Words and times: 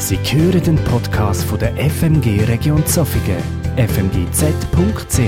Sie 0.00 0.16
hören 0.16 0.62
den 0.62 0.84
Podcast 0.84 1.42
von 1.42 1.58
der 1.58 1.74
FMG 1.74 2.44
Region 2.46 2.86
Zofingen, 2.86 3.42
fmgz.ch. 3.76 5.18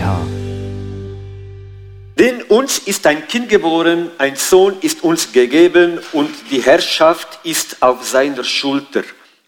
Denn 2.16 2.42
uns 2.42 2.78
ist 2.78 3.04
ein 3.04 3.26
Kind 3.26 3.48
geboren, 3.48 4.12
ein 4.18 4.36
Sohn 4.36 4.76
ist 4.80 5.02
uns 5.02 5.32
gegeben 5.32 5.98
und 6.12 6.30
die 6.52 6.62
Herrschaft 6.62 7.40
ist 7.42 7.82
auf 7.82 8.06
seiner 8.06 8.44
Schulter. 8.44 9.02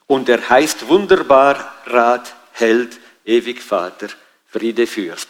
Und 0.09 0.29
er 0.29 0.49
heißt 0.49 0.89
wunderbar 0.89 1.73
Rat, 1.87 2.35
Held, 2.51 2.99
ewig 3.25 3.63
Vater, 3.63 4.09
Friede 4.49 4.89
Fürst. 4.89 5.29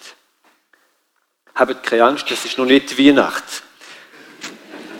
Habt 1.55 1.83
keine 1.83 2.05
Angst, 2.05 2.31
das 2.31 2.47
ist 2.47 2.57
noch 2.57 2.65
nicht 2.65 2.99
Weihnacht. 2.99 3.45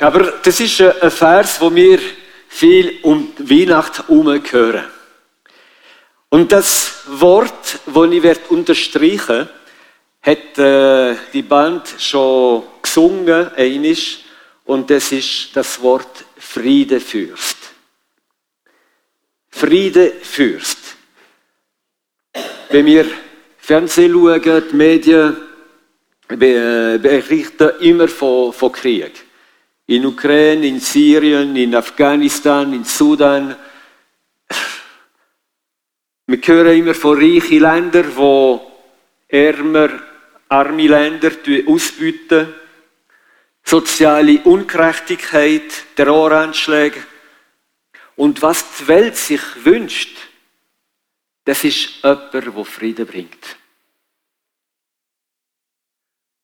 Aber 0.01 0.35
das 0.43 0.61
ist 0.61 0.83
ein 0.83 1.11
Vers, 1.11 1.59
wo 1.63 1.75
wir 1.75 1.99
viel 2.53 2.99
um 3.03 3.33
Weihnacht 3.39 3.99
herum 3.99 4.29
hören. 4.29 4.85
Und 6.29 6.53
das 6.53 7.01
Wort, 7.07 7.81
das 7.87 8.11
ich 8.11 8.23
werde 8.23 8.49
unterstreichen 8.51 9.49
hat 10.21 10.59
äh, 10.59 11.17
die 11.33 11.43
Band 11.43 11.89
schon 11.99 12.63
gesungen, 12.81 13.49
einisch, 13.57 14.21
und 14.65 14.89
das 14.89 15.11
ist 15.11 15.51
das 15.55 15.81
Wort 15.83 16.25
Friedefürst. 16.37 17.57
Friedefürst. 19.49 20.79
Wenn 22.71 22.87
wir 22.87 23.07
Fernsehen 23.59 24.13
schauen, 24.13 24.63
die 24.71 24.77
Medien 24.77 25.37
berichten 26.29 27.71
immer 27.81 28.09
von, 28.09 28.53
von 28.53 28.71
Krieg. 28.71 29.13
In 29.93 30.07
Ukraine, 30.07 30.67
in 30.67 30.81
Syrien, 30.81 31.55
in 31.55 31.75
Afghanistan, 31.75 32.73
in 32.73 32.83
Sudan. 32.83 33.55
Wir 36.27 36.41
hören 36.43 36.79
immer 36.79 36.95
von 36.95 37.19
reichen 37.19 37.61
Ländern, 37.61 38.17
wo 38.17 38.73
ärmer, 39.29 39.91
arme 40.49 40.87
Länder 40.87 41.33
ausbeuten. 41.67 42.55
Soziale 43.63 44.41
Ungerechtigkeit, 44.45 45.71
Terroranschläge. 45.95 47.03
Und 48.17 48.41
was 48.41 48.65
die 48.79 48.89
Welt 48.89 49.17
sich 49.19 49.43
wünscht, 49.63 50.17
das 51.45 51.65
ist 51.65 52.03
jemand, 52.03 52.33
der 52.33 52.65
Frieden 52.65 53.07
bringt. 53.07 53.57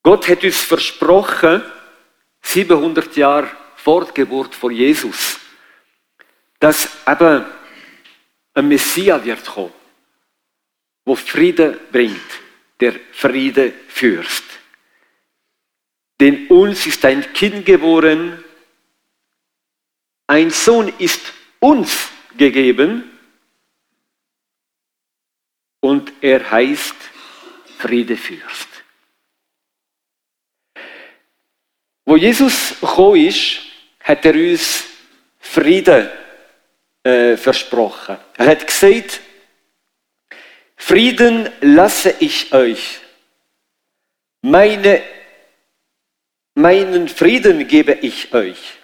Gott 0.03 0.29
hat 0.29 0.45
uns 0.45 0.61
versprochen, 0.61 1.63
700 2.43 3.17
Jahre 3.17 3.51
vor 3.77 4.05
der 4.05 4.15
Geburt 4.15 4.55
von 4.55 4.73
Jesus, 4.73 5.39
dass 6.59 6.89
eben 7.07 7.45
ein 8.55 8.69
Messias 8.69 9.25
wird 9.25 9.45
kommen, 9.45 9.73
der 11.07 11.17
Frieden 11.17 11.79
bringt, 11.91 12.31
der 12.81 12.95
Friede 13.13 13.73
fürst. 13.89 14.45
Denn 16.21 16.49
uns 16.49 16.87
ist 16.87 17.05
ein 17.05 17.33
Kind 17.33 17.65
geboren, 17.65 18.43
ein 20.27 20.51
Sohn 20.51 20.93
ist 20.99 21.33
uns 21.61 22.09
gegeben 22.37 23.05
und 25.81 26.13
er 26.21 26.51
heißt 26.51 26.97
Friedefürst. 27.79 28.68
Wo 32.09 32.17
Jesus 32.17 32.81
gekommen 32.81 33.27
ist, 33.27 33.59
hat 34.01 34.25
er 34.25 34.33
uns 34.33 34.85
Frieden 35.41 36.09
äh, 37.03 37.37
versprochen. 37.37 38.17
Er 38.39 38.47
hat 38.47 38.67
gesagt, 38.67 39.21
Frieden 40.75 41.51
lasse 41.61 42.15
ich 42.21 42.55
euch. 42.55 43.01
Meine, 44.41 45.03
meinen 46.55 47.09
Frieden 47.09 47.69
gebe 47.69 47.93
ich 48.01 48.33
euch. 48.33 48.79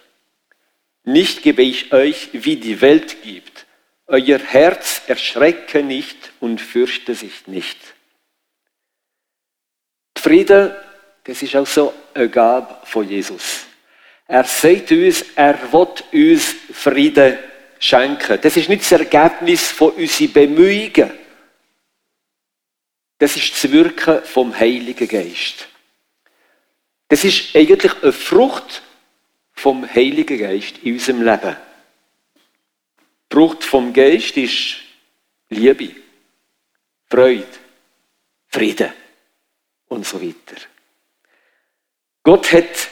Nicht 1.03 1.41
gebe 1.41 1.63
ich 1.63 1.91
euch, 1.93 2.29
wie 2.33 2.57
die 2.57 2.79
Welt 2.79 3.23
gibt. 3.23 3.65
Euer 4.05 4.37
Herz 4.37 5.01
erschrecke 5.07 5.81
nicht 5.81 6.31
und 6.41 6.61
fürchte 6.61 7.15
sich 7.15 7.47
nicht. 7.47 7.79
Friede, 10.15 10.79
das 11.25 11.41
ist 11.41 11.55
auch 11.55 11.65
so 11.65 11.93
eine 12.13 12.29
Gabe 12.29 12.85
von 12.85 13.09
Jesus. 13.09 13.65
Er 14.27 14.43
sagt 14.43 14.91
uns, 14.91 15.25
er 15.35 15.59
will 15.71 16.31
uns 16.31 16.55
Frieden 16.71 17.37
schenken. 17.79 18.39
Das 18.41 18.55
ist 18.55 18.69
nicht 18.69 18.83
das 18.83 18.91
Ergebnis 18.91 19.71
von 19.71 19.91
unseren 19.91 20.33
Bemühungen. 20.33 21.11
Das 23.17 23.35
ist 23.35 23.53
das 23.53 23.71
Wirken 23.71 24.23
vom 24.23 24.57
Heiligen 24.57 25.07
Geist. 25.07 25.67
Das 27.07 27.23
ist 27.23 27.55
eigentlich 27.55 28.03
eine 28.03 28.13
Frucht 28.13 28.83
vom 29.53 29.87
Heiligen 29.87 30.37
Geist 30.37 30.77
in 30.83 30.93
unserem 30.93 31.23
Leben. 31.23 31.55
Die 33.31 33.35
Frucht 33.35 33.63
vom 33.63 33.93
Geist 33.93 34.37
ist 34.37 34.75
Liebe, 35.49 35.95
Freude, 37.09 37.47
Frieden 38.47 38.93
und 39.87 40.05
so 40.05 40.21
weiter. 40.21 40.61
Gott 42.25 42.51
hat 42.53 42.89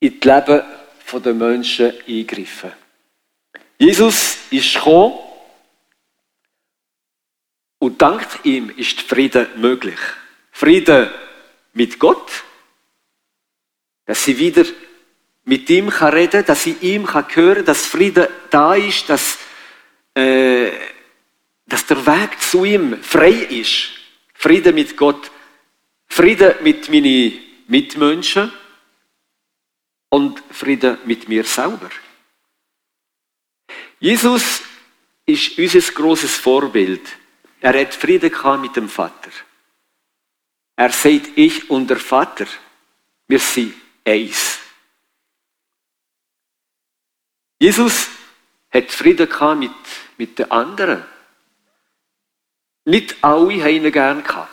in 0.00 0.18
das 0.18 0.46
Leben 0.48 1.22
der 1.22 1.34
Menschen 1.34 1.92
eingegriffen. 2.08 2.72
Jesus 3.78 4.38
ist 4.50 4.74
gekommen 4.74 5.18
und 7.78 8.00
dank 8.00 8.26
ihm 8.44 8.70
ist 8.70 9.02
Frieden 9.02 9.46
möglich. 9.60 9.98
Frieden 10.50 11.10
mit 11.74 11.98
Gott, 11.98 12.30
dass 14.06 14.24
sie 14.24 14.38
wieder 14.38 14.64
mit 15.44 15.68
ihm 15.68 15.90
kann 15.90 16.14
reden, 16.14 16.46
dass 16.46 16.64
sie 16.64 16.76
ihm 16.80 17.04
kann 17.04 17.26
hören, 17.34 17.66
dass 17.66 17.84
Frieden 17.84 18.26
da 18.48 18.74
ist, 18.74 19.10
dass, 19.10 19.38
äh, 20.14 20.70
dass 21.66 21.84
der 21.84 22.06
Weg 22.06 22.40
zu 22.40 22.64
ihm 22.64 23.02
frei 23.02 23.32
ist. 23.32 23.90
Frieden 24.32 24.74
mit 24.74 24.96
Gott, 24.96 25.30
Frieden 26.06 26.54
mit 26.62 26.88
meinen 26.88 27.49
Mitmenschen 27.70 28.52
und 30.08 30.42
Frieden 30.50 30.98
mit 31.04 31.28
mir 31.28 31.44
selber. 31.44 31.88
Jesus 34.00 34.62
ist 35.24 35.56
unser 35.56 35.92
großes 35.92 36.36
Vorbild. 36.36 37.06
Er 37.60 37.80
hat 37.80 37.94
Frieden 37.94 38.60
mit 38.60 38.74
dem 38.74 38.88
Vater. 38.88 39.30
Er 40.74 40.90
sagt, 40.90 41.30
ich 41.36 41.70
und 41.70 41.88
der 41.88 41.98
Vater, 42.00 42.46
wir 43.28 43.38
sind 43.38 43.74
eins. 44.04 44.58
Jesus 47.60 48.08
hat 48.72 48.90
Frieden 48.90 49.28
mit, 49.60 49.70
mit 50.18 50.38
den 50.40 50.50
anderen. 50.50 51.04
Nicht 52.84 53.22
alle 53.22 53.62
haben 53.62 53.84
ihn 53.84 53.92
gern 53.92 54.24
gehabt. 54.24 54.50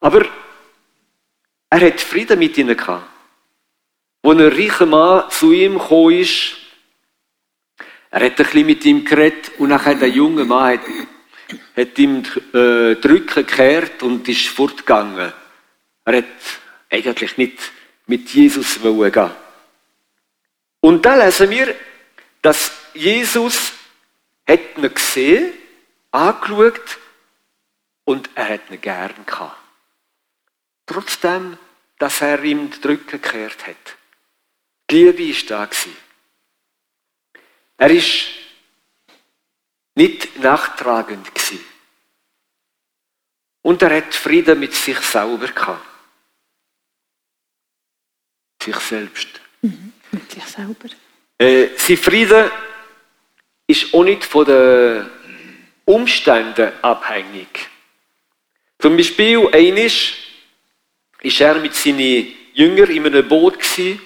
Aber 0.00 0.28
er 1.70 1.80
hat 1.80 2.00
Frieden 2.00 2.38
mit 2.38 2.58
ihnen 2.58 2.76
gehabt. 2.76 3.08
Als 4.22 4.36
ein 4.36 4.48
reicher 4.48 4.86
Mann 4.86 5.30
zu 5.30 5.52
ihm 5.52 5.78
gekommen 5.78 6.20
ist, 6.20 6.56
er 8.10 8.24
hat 8.24 8.32
ein 8.32 8.36
bisschen 8.36 8.66
mit 8.66 8.84
ihm 8.84 9.04
geredet 9.04 9.52
und 9.58 9.68
nachher 9.68 9.94
der 9.94 10.08
junge 10.08 10.44
Mann 10.44 10.72
hat, 10.72 10.80
hat 11.76 11.98
ihm 11.98 12.24
äh, 12.52 12.96
die 12.96 13.08
Rücken 13.08 13.46
gekehrt 13.46 14.02
und 14.02 14.28
ist 14.28 14.48
fortgegangen. 14.48 15.32
Er 16.04 16.16
hat 16.16 16.24
eigentlich 16.90 17.36
nicht 17.36 17.58
mit 18.06 18.28
Jesus 18.30 18.80
gehen 18.82 19.30
Und 20.80 21.06
da 21.06 21.24
lesen 21.24 21.50
wir, 21.50 21.74
dass 22.42 22.72
Jesus 22.94 23.72
hat 24.46 24.76
ihn 24.76 24.92
gesehen, 24.92 25.52
angeschaut 26.10 26.98
und 28.04 28.28
er 28.34 28.48
hat 28.48 28.70
ihn 28.70 28.80
gern 28.80 29.14
gehabt. 29.24 29.59
Trotzdem, 30.90 31.56
dass 31.98 32.20
er 32.20 32.42
ihm 32.42 32.68
die 32.68 32.88
Rücken 32.88 33.22
gekehrt 33.22 33.64
hat. 33.64 33.96
Die 34.90 35.04
Liebe 35.04 35.48
war 35.48 35.68
da. 35.68 35.70
Er 37.76 37.90
ist 37.92 38.24
nicht 39.94 40.36
nachtragend 40.40 41.32
gewesen. 41.32 41.64
Und 43.62 43.80
er 43.82 43.98
hat 43.98 44.12
Frieden 44.12 44.58
mit 44.58 44.74
sich 44.74 44.98
selber 44.98 45.46
gehabt. 45.46 45.86
Sich 48.60 48.76
selbst. 48.80 49.28
Mhm, 49.62 49.92
mit 50.10 50.28
sich 50.28 50.44
selber. 50.44 50.88
Äh, 51.38 51.68
sein 51.76 51.96
Frieden 51.98 52.50
ist 53.68 53.94
auch 53.94 54.02
nicht 54.02 54.24
von 54.24 54.44
den 54.44 55.08
Umständen 55.84 56.72
abhängig. 56.82 57.68
Zum 58.80 58.96
Beispiel, 58.96 59.38
ist 59.78 60.29
er 61.40 61.54
mit 61.56 61.74
seinen 61.74 62.34
Jüngern 62.54 62.90
in 62.90 63.06
einem 63.06 63.28
Boot 63.28 63.58
gewesen. 63.58 64.00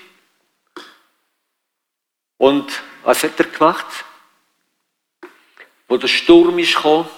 Und 2.39 2.71
was 3.05 3.23
hat 3.23 3.39
er 3.39 3.47
gemacht? 3.47 4.05
wo 5.89 5.97
der 5.97 6.09
Sturm 6.09 6.59
ist 6.59 6.75
gekommen. 6.75 7.09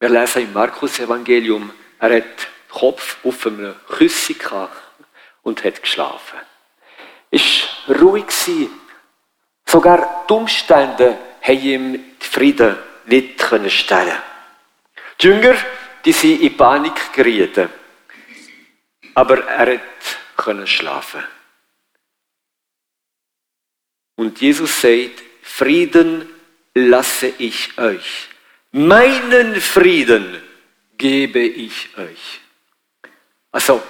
Wir 0.00 0.08
lesen 0.08 0.42
im 0.42 0.52
Markus-Evangelium, 0.52 1.72
er 1.98 2.16
hat 2.16 2.24
den 2.24 2.70
Kopf 2.70 3.24
auf 3.24 3.46
einem 3.46 3.74
Küssi 3.88 4.34
gehabt 4.34 4.76
und 5.42 5.62
hat 5.64 5.80
geschlafen. 5.80 6.40
Es 7.30 7.68
war 7.86 8.00
ruhig. 8.00 8.26
Sogar 9.66 10.26
die 10.28 10.32
Umstände 10.32 11.18
haben 11.40 11.60
ihm 11.60 11.92
den 11.92 12.20
Frieden 12.20 12.78
nicht 13.06 13.40
stellen 13.68 14.22
Die 15.20 15.26
Jünger, 15.26 15.56
die 16.04 16.12
sind 16.12 16.40
in 16.40 16.56
Panik 16.56 17.12
gerieten. 17.12 17.68
Aber 19.14 19.44
er 19.44 19.80
konnte 20.36 20.66
schlafen. 20.66 21.22
Und 24.16 24.40
Jesus 24.40 24.80
sagt, 24.80 25.22
Frieden 25.42 26.28
lasse 26.74 27.32
ich 27.38 27.76
euch. 27.78 28.28
Meinen 28.72 29.60
Frieden 29.60 30.42
gebe 30.96 31.40
ich 31.40 31.96
euch. 31.96 32.40
Also, 33.52 33.82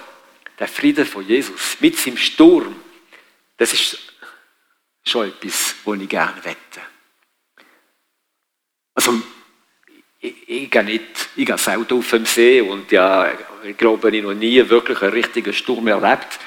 der 0.59 0.69
Frieden 0.69 1.07
von 1.07 1.27
Jesus 1.27 1.79
mit 1.81 1.97
seinem 1.97 2.19
Sturm, 2.19 2.83
das 3.57 3.73
ist 3.73 3.99
schon 5.05 5.29
etwas, 5.29 5.75
was 5.85 6.01
ich 6.01 6.09
gerne 6.09 6.45
wette. 6.45 6.81
Also, 8.95 9.23
ich, 10.25 10.49
ich 10.49 10.71
gehe 10.71 10.83
nicht, 10.83 11.29
ich 11.37 11.47
gehe 11.47 11.59
selten 11.59 11.99
auf 11.99 12.11
dem 12.11 12.25
See 12.25 12.61
und 12.61 12.91
ja, 12.91 13.31
ich 13.63 13.77
glaube, 13.77 14.15
ich 14.17 14.23
noch 14.23 14.33
nie 14.33 14.67
wirklich 14.69 15.01
einen 15.03 15.13
richtigen 15.13 15.53
Sturm 15.53 15.87
erlebt. 15.87 16.39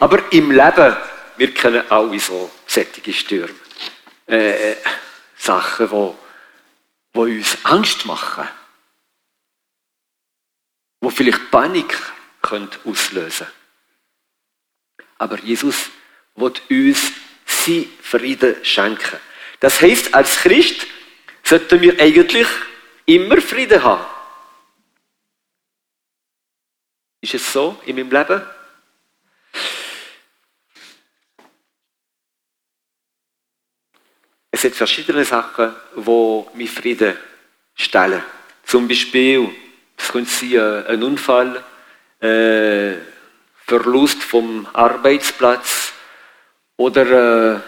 Aber 0.00 0.32
im 0.32 0.50
Leben, 0.50 0.96
wir 1.36 1.54
kennen 1.54 1.84
alle 1.90 2.18
so 2.18 2.50
sättige 2.66 3.12
Stürme. 3.12 3.54
Äh, 4.26 4.76
Sachen, 5.36 5.88
die, 5.88 6.12
die 7.14 7.38
uns 7.38 7.56
Angst 7.64 8.04
machen. 8.04 8.48
Die 11.02 11.10
vielleicht 11.10 11.50
Panik 11.50 11.96
können 12.42 12.68
auslösen 12.84 13.46
Aber 15.18 15.38
Jesus 15.38 15.90
wird 16.34 16.62
uns 16.68 17.12
sein 17.46 17.86
Frieden 18.02 18.56
schenken. 18.64 19.18
Das 19.60 19.80
heißt, 19.80 20.14
als 20.14 20.36
Christ 20.38 20.86
sollten 21.42 21.80
wir 21.80 22.00
eigentlich 22.00 22.46
immer 23.14 23.40
Frieden 23.40 23.82
haben. 23.82 24.04
Ist 27.20 27.34
es 27.34 27.52
so 27.52 27.76
in 27.86 27.96
meinem 27.96 28.10
Leben? 28.10 28.42
Es 34.52 34.62
sind 34.62 34.74
verschiedene 34.74 35.24
Sachen, 35.24 35.74
die 35.96 36.44
mich 36.54 36.70
Frieden 36.70 37.16
stellen. 37.74 38.22
Zum 38.64 38.86
Beispiel, 38.86 39.48
es 39.96 40.08
könnte 40.08 40.30
sein, 40.30 40.86
ein 40.86 41.02
Unfall, 41.02 41.64
äh, 42.20 42.96
Verlust 43.66 44.22
vom 44.22 44.66
Arbeitsplatz 44.72 45.92
oder 46.76 47.56
äh, 47.56 47.60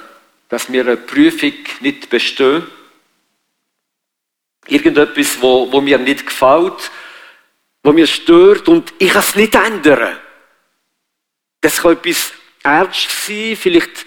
dass 0.49 0.71
wir 0.71 0.83
eine 0.83 0.97
Prüfung 0.97 1.55
nicht 1.81 2.11
bestehen 2.11 2.67
irgendetwas, 4.67 5.41
wo, 5.41 5.71
wo 5.71 5.81
mir 5.81 5.99
nicht 5.99 6.27
gefällt, 6.27 6.91
wo 7.83 7.93
mir 7.93 8.07
stört 8.07 8.69
und 8.69 8.93
ich 8.99 9.11
kann 9.11 9.23
es 9.23 9.35
nicht 9.35 9.55
ändern. 9.55 10.19
Das 11.61 11.83
kann 11.83 11.93
etwas 11.93 12.33
ernst 12.63 13.27
sein, 13.27 13.57
vielleicht 13.57 14.07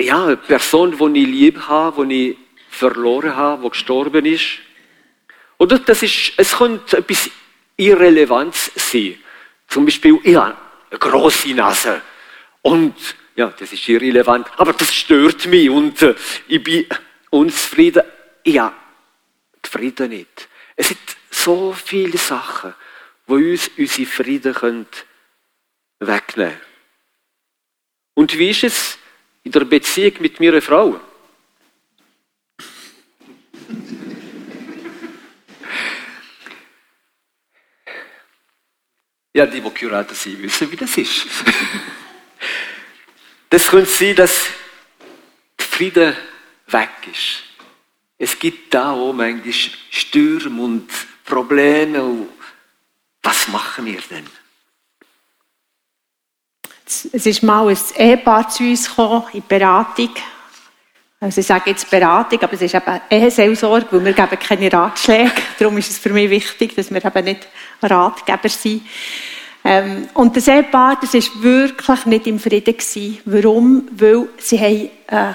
ja, 0.00 0.24
eine 0.24 0.36
Person, 0.36 0.96
die 0.96 1.22
ich 1.22 1.28
lieb 1.28 1.60
habe, 1.68 2.06
die 2.06 2.30
ich 2.30 2.38
verloren 2.70 3.34
habe, 3.34 3.62
die 3.64 3.70
gestorben 3.70 4.24
ist. 4.24 4.58
Oder 5.58 5.78
das 5.80 6.02
ist, 6.02 6.32
es 6.36 6.56
könnte 6.56 6.98
etwas 6.98 7.30
Irrelevanz 7.76 8.70
sein. 8.76 9.16
Zum 9.66 9.84
Beispiel, 9.84 10.18
ich 10.22 10.36
habe 10.36 10.56
eine 10.90 10.98
grosse 10.98 11.52
Nase. 11.54 12.00
Und, 12.62 12.94
ja, 13.36 13.52
das 13.58 13.72
ist 13.72 13.88
irrelevant, 13.88 14.48
aber 14.56 14.72
das 14.72 14.94
stört 14.94 15.46
mich 15.46 15.68
und 15.68 16.00
äh, 16.02 16.14
ich 16.46 16.62
bin 16.62 16.86
unzufrieden. 17.30 18.02
Ja, 18.44 18.72
Frieden 19.68 20.10
nicht. 20.10 20.48
Es 20.76 20.88
sind 20.88 21.00
so 21.30 21.72
viele 21.72 22.18
Sachen, 22.18 22.74
die 23.26 23.32
uns 23.32 23.70
unsere 23.76 24.06
Frieden 24.06 24.86
wegnehmen 26.00 26.26
können. 26.26 26.60
Und 28.14 28.38
wie 28.38 28.50
ist 28.50 28.64
es 28.64 28.98
in 29.44 29.52
der 29.52 29.64
Beziehung 29.64 30.14
mit 30.20 30.40
meiner 30.40 30.62
Frau? 30.62 30.98
Ja, 39.34 39.46
die, 39.46 39.60
die 39.60 39.70
Kurator 39.70 40.16
sind, 40.16 40.42
wissen, 40.42 40.72
wie 40.72 40.76
das 40.76 40.96
ist. 40.96 41.26
das 43.50 43.68
könnte 43.68 43.88
sein, 43.88 44.16
dass 44.16 44.46
der 45.56 45.66
Frieden 45.66 46.16
weg 46.66 46.90
ist. 47.12 47.47
Es 48.18 48.38
gibt 48.38 48.74
da 48.74 48.92
auch 48.92 49.12
manchmal 49.12 49.52
Stürme 49.52 50.62
und 50.62 50.88
Probleme. 51.24 52.26
Was 53.22 53.48
machen 53.48 53.86
wir 53.86 54.00
denn? 54.10 54.26
Es 57.12 57.26
ist 57.26 57.42
mal 57.42 57.68
ein 57.68 57.76
Ehepaar 57.96 58.48
zu 58.48 58.64
uns 58.64 58.88
gekommen, 58.88 59.24
in 59.34 59.42
Beratung. 59.46 60.10
Also 61.20 61.40
ich 61.40 61.46
sage 61.46 61.70
jetzt 61.70 61.90
Beratung, 61.90 62.40
aber 62.40 62.52
es 62.54 62.62
ist 62.62 62.74
eben 62.74 63.00
Eheseelsorge, 63.10 63.86
weil 63.90 64.04
wir 64.04 64.12
geben 64.12 64.38
keine 64.38 64.72
Ratschläge. 64.72 65.32
Darum 65.58 65.76
ist 65.76 65.90
es 65.90 65.98
für 65.98 66.10
mich 66.10 66.30
wichtig, 66.30 66.74
dass 66.74 66.90
wir 66.90 67.04
eben 67.04 67.24
nicht 67.24 67.46
Ratgeber 67.82 68.48
sind. 68.48 68.82
Ähm, 69.64 70.08
und 70.14 70.36
das 70.36 70.48
Ehepaar, 70.48 70.98
das 71.00 71.14
ist 71.14 71.42
wirklich 71.42 72.06
nicht 72.06 72.26
im 72.26 72.38
Frieden 72.38 72.76
gewesen. 72.76 73.18
Warum? 73.24 73.88
Weil 73.92 74.28
sie 74.38 74.58
haben 74.58 74.90
äh, 75.08 75.34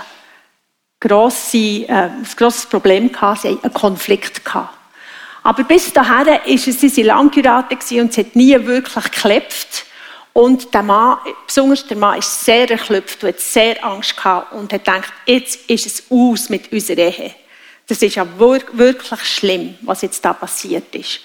grosse, 1.03 1.57
äh, 1.57 1.87
ein 1.87 2.27
grosses 2.37 2.65
Problem 2.65 3.11
gehabt, 3.11 3.41
sie 3.41 3.49
hatten 3.49 3.63
einen 3.63 3.73
Konflikt 3.73 4.45
gehabt. 4.45 4.73
Aber 5.43 5.63
bis 5.65 5.91
dahin 5.91 6.39
ist 6.45 6.67
es, 6.67 6.79
sie 6.79 6.89
sind 6.89 7.05
lang 7.05 7.29
und 7.35 8.09
es 8.09 8.17
hat 8.17 8.35
nie 8.35 8.55
wirklich 8.65 9.11
geklopft. 9.11 9.85
Und 10.31 10.73
der 10.73 10.81
Mann, 10.81 11.17
besonders 11.45 11.85
der 11.85 11.97
Mann, 11.97 12.17
ist 12.17 12.45
sehr 12.45 12.69
erklüpft 12.71 13.23
und 13.23 13.29
hat 13.29 13.39
sehr 13.39 13.83
Angst 13.83 14.15
gehabt 14.15 14.53
und 14.53 14.71
hat 14.73 14.85
gedacht, 14.85 15.13
jetzt 15.25 15.69
ist 15.69 15.85
es 15.85 16.03
aus 16.09 16.49
mit 16.49 16.71
unserer 16.71 16.97
Ehe. 16.99 17.35
Das 17.87 18.01
ist 18.01 18.15
ja 18.15 18.25
wirklich 18.37 19.23
schlimm, 19.25 19.75
was 19.81 20.01
jetzt 20.01 20.23
da 20.23 20.33
passiert 20.33 20.95
ist. 20.95 21.19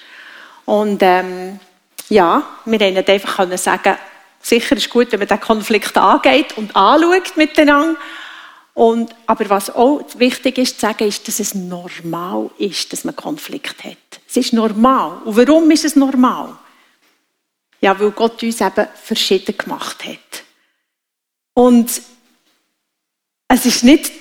Und 0.64 0.98
ähm, 1.02 1.60
ja, 2.08 2.42
wir 2.64 2.78
können 2.78 3.06
einfach 3.06 3.56
sagen, 3.56 3.96
sicher 4.42 4.76
ist 4.76 4.90
gut, 4.90 5.12
wenn 5.12 5.20
man 5.20 5.28
den 5.28 5.40
Konflikt 5.40 5.96
angeht 5.96 6.58
und 6.58 6.74
anschaut 6.74 7.36
miteinander. 7.36 7.96
Und, 8.78 9.12
aber 9.26 9.50
was 9.50 9.74
auch 9.74 10.04
wichtig 10.18 10.56
ist 10.56 10.76
zu 10.76 10.82
sagen, 10.82 11.08
ist, 11.08 11.26
dass 11.26 11.40
es 11.40 11.52
normal 11.52 12.48
ist, 12.58 12.92
dass 12.92 13.02
man 13.02 13.16
Konflikt 13.16 13.82
hat. 13.82 14.20
Es 14.28 14.36
ist 14.36 14.52
normal. 14.52 15.20
Und 15.24 15.36
warum 15.36 15.68
ist 15.72 15.84
es 15.84 15.96
normal? 15.96 16.56
Ja, 17.80 17.98
weil 17.98 18.12
Gott 18.12 18.40
uns 18.40 18.60
eben 18.60 18.86
verschieden 19.02 19.58
gemacht 19.58 20.04
hat. 20.04 20.44
Und 21.54 21.90
es 23.48 23.66
ist 23.66 23.82
nicht 23.82 24.12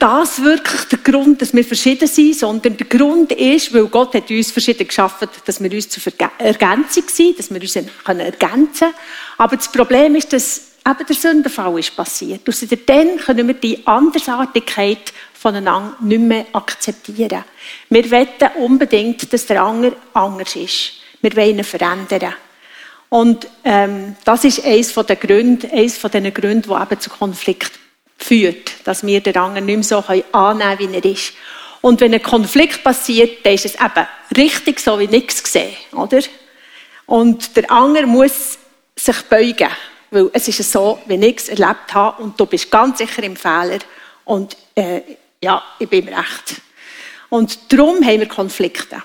das 0.00 0.42
wirklich 0.42 0.82
der 0.86 0.98
Grund, 0.98 1.40
dass 1.40 1.54
wir 1.54 1.64
verschieden 1.64 2.08
sind, 2.08 2.36
sondern 2.36 2.76
der 2.76 2.88
Grund 2.88 3.30
ist, 3.30 3.72
weil 3.72 3.86
Gott 3.86 4.14
hat 4.14 4.28
uns 4.28 4.50
verschieden 4.50 4.88
geschaffen, 4.88 5.28
dass 5.44 5.62
wir 5.62 5.70
uns 5.70 5.88
zur 5.88 6.02
Ergänzung 6.38 7.04
sind, 7.06 7.38
dass 7.38 7.54
wir 7.54 7.60
uns 7.60 7.76
ergänzen 7.76 8.38
können. 8.40 8.94
Aber 9.38 9.56
das 9.56 9.70
Problem 9.70 10.16
ist, 10.16 10.32
dass 10.32 10.69
eben 10.86 11.06
der 11.06 11.16
Sündenfall 11.16 11.78
ist 11.78 11.96
passiert. 11.96 12.46
Und 12.46 12.54
seitdem 12.54 13.18
können 13.18 13.46
wir 13.46 13.54
die 13.54 13.86
Andersartigkeit 13.86 15.12
voneinander 15.32 15.96
nicht 16.00 16.20
mehr 16.20 16.46
akzeptieren. 16.52 17.44
Wir 17.88 18.10
wollen 18.10 18.28
unbedingt, 18.58 19.32
dass 19.32 19.46
der 19.46 19.62
andere 19.62 19.96
anders 20.14 20.56
ist. 20.56 20.92
Wir 21.22 21.34
wollen 21.36 21.58
ihn 21.58 21.64
verändern. 21.64 22.34
Und 23.08 23.48
ähm, 23.64 24.16
das 24.24 24.44
ist 24.44 24.64
eines 24.64 24.94
der 24.94 25.16
Gründe, 25.16 25.70
eines 25.72 25.98
von 25.98 26.10
den 26.10 26.32
Gründen, 26.32 26.70
die 26.70 26.82
eben 26.82 27.00
zu 27.00 27.10
Konflikt 27.10 27.72
führt, 28.18 28.72
dass 28.84 29.04
wir 29.04 29.20
den 29.20 29.36
anderen 29.36 29.66
nicht 29.66 29.76
mehr 29.76 29.84
so 29.84 29.98
annehmen 30.32 30.78
können, 30.78 30.92
wie 30.92 30.96
er 30.96 31.04
ist. 31.04 31.32
Und 31.80 32.00
wenn 32.00 32.14
ein 32.14 32.22
Konflikt 32.22 32.84
passiert, 32.84 33.44
dann 33.44 33.54
ist 33.54 33.64
es 33.64 33.74
eben 33.74 34.06
richtig 34.36 34.80
so 34.80 34.98
wie 34.98 35.08
nichts 35.08 35.42
gesehen, 35.42 35.74
oder? 35.92 36.20
Und 37.06 37.56
der 37.56 37.70
andere 37.72 38.06
muss 38.06 38.58
sich 38.96 39.22
beugen. 39.22 39.70
Weil 40.10 40.30
es 40.32 40.48
ist 40.48 40.70
so, 40.70 41.00
wenn 41.06 41.22
ich 41.22 41.38
es 41.38 41.48
erlebt 41.48 41.94
habe 41.94 42.22
und 42.22 42.38
du 42.38 42.46
bist 42.46 42.70
ganz 42.70 42.98
sicher 42.98 43.22
im 43.22 43.36
Fehler 43.36 43.78
und 44.24 44.56
äh, 44.74 45.00
ja, 45.42 45.62
ich 45.78 45.88
bin 45.88 46.06
im 46.06 46.14
Recht. 46.14 46.60
Und 47.28 47.72
darum 47.72 48.04
haben 48.04 48.20
wir 48.20 48.28
Konflikte. 48.28 49.02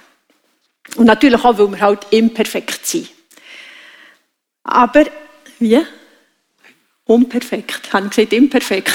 Und 0.95 1.05
natürlich 1.05 1.43
auch, 1.43 1.57
weil 1.57 1.71
wir 1.71 1.79
halt 1.79 2.07
imperfekt 2.09 2.85
sind. 2.85 3.09
Aber, 4.63 5.05
wie? 5.59 5.85
Unperfekt. 7.05 7.93
Haben 7.93 8.09
gesagt, 8.09 8.33
imperfekt. 8.33 8.93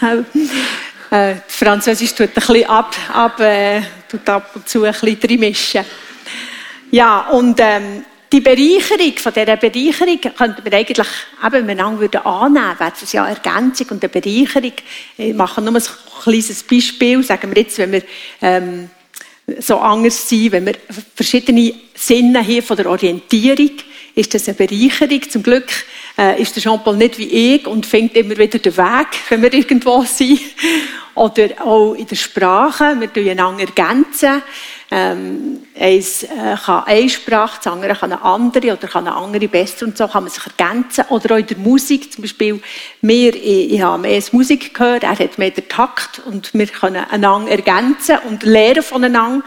Äh, 1.08 1.36
Französisch 1.46 2.14
tut 2.14 2.30
ein 2.30 2.34
bisschen 2.34 2.64
ab, 2.64 2.94
ab, 3.12 3.38
äh, 3.38 3.80
tut 4.08 4.28
ab 4.28 4.50
und 4.56 4.68
zu 4.68 4.82
ein 4.82 4.92
bisschen 4.92 5.20
drin 5.20 5.38
mischen. 5.38 5.84
Ja, 6.90 7.28
und 7.28 7.60
ähm, 7.60 8.04
die 8.32 8.40
Bereicherung, 8.40 9.12
von 9.16 9.32
dieser 9.32 9.56
Bereicherung 9.56 10.20
könnten 10.20 10.64
wir 10.64 10.72
eigentlich, 10.72 11.06
eben, 11.44 11.52
wenn 11.52 11.78
wir 11.78 11.84
annehmen 11.84 12.00
würden, 12.00 12.20
wäre 12.24 12.92
es 13.00 13.12
ja 13.12 13.26
Ergänzung 13.26 13.86
und 13.90 14.02
eine 14.02 14.08
Bereicherung. 14.08 14.72
Ich 15.16 15.34
mache 15.34 15.62
nur 15.62 15.74
ein 15.74 15.82
kleines 16.22 16.62
Beispiel. 16.64 17.22
Sagen 17.22 17.54
wir 17.54 17.62
jetzt, 17.62 17.78
wenn 17.78 17.92
wir 17.92 18.02
ähm, 18.42 18.90
so 19.60 19.78
anders 19.78 20.28
sind, 20.28 20.52
wenn 20.52 20.66
wir 20.66 20.74
verschiedene 21.14 21.74
Sinne 21.94 22.44
haben 22.44 22.62
von 22.62 22.76
der 22.76 22.90
Orientierung, 22.90 23.70
ist 24.14 24.34
das 24.34 24.48
eine 24.48 24.56
Bereicherung. 24.56 25.22
Zum 25.30 25.42
Glück 25.42 25.68
äh, 26.18 26.40
ist 26.40 26.56
der 26.56 26.62
Jean-Paul 26.62 26.96
nicht 26.96 27.18
wie 27.18 27.54
ich 27.54 27.66
und 27.66 27.86
findet 27.86 28.16
immer 28.16 28.36
wieder 28.36 28.58
den 28.58 28.76
Weg, 28.76 29.06
wenn 29.28 29.42
wir 29.42 29.52
irgendwo 29.52 30.02
sind. 30.02 30.40
Oder 31.14 31.48
auch 31.64 31.94
in 31.94 32.06
der 32.06 32.16
Sprache, 32.16 32.96
wir 32.98 33.12
tun 33.12 33.28
einander 33.28 33.64
ergänzen. 33.64 34.42
Ähm, 34.88 35.66
eins 35.78 36.22
äh, 36.22 36.56
kann 36.64 36.84
eine 36.84 37.08
Sprache, 37.08 37.56
das 37.56 37.72
andere 37.72 37.94
kann 37.96 38.12
eine 38.12 38.22
andere 38.22 38.72
oder 38.72 38.86
kann 38.86 39.08
eine 39.08 39.16
andere 39.16 39.48
besser 39.48 39.84
und 39.84 39.98
so 39.98 40.06
kann 40.06 40.22
man 40.22 40.32
sich 40.32 40.46
ergänzen. 40.46 41.04
Oder 41.08 41.34
auch 41.34 41.38
in 41.38 41.46
der 41.46 41.58
Musik, 41.58 42.12
zum 42.12 42.22
Beispiel, 42.22 42.62
wir, 43.00 43.34
ich, 43.34 43.72
ich 43.72 43.80
habe 43.80 44.02
mehr 44.02 44.22
Musik 44.30 44.72
gehört, 44.72 45.02
er 45.02 45.18
hat 45.18 45.38
mehr 45.38 45.50
den 45.50 45.68
Takt 45.68 46.20
und 46.20 46.54
wir 46.54 46.66
können 46.68 47.04
einander 47.10 47.50
ergänzen 47.50 48.18
und 48.28 48.44
lernen 48.44 48.82
voneinander. 48.82 49.44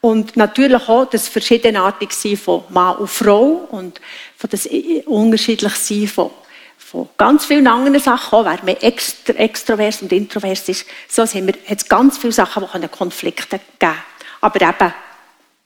Und 0.00 0.36
natürlich 0.36 0.88
auch 0.88 1.06
das 1.06 1.28
Verschiedenartigsein 1.28 2.36
von 2.36 2.64
Mann 2.68 2.96
und 2.96 3.08
Frau 3.08 3.66
und 3.70 4.00
von 4.36 4.50
das 4.50 4.68
unterschiedlich 5.06 5.74
sein 5.76 6.08
von, 6.08 6.30
von 6.76 7.08
ganz 7.16 7.46
vielen 7.46 7.66
anderen 7.68 8.00
Sachen, 8.00 8.40
auch 8.40 8.44
wer 8.44 8.62
mehr 8.64 8.82
extra, 8.82 9.32
extrovers 9.34 10.02
und 10.02 10.12
introvers 10.12 10.68
ist. 10.68 10.84
So 11.08 11.24
haben 11.24 11.46
wir 11.46 11.54
jetzt 11.68 11.88
ganz 11.88 12.18
viele 12.18 12.32
Sachen, 12.32 12.66
die 12.82 12.88
Konflikte 12.88 13.58
geben 13.78 13.92
können. 13.92 14.13
Aber 14.44 14.60
eben, 14.60 14.92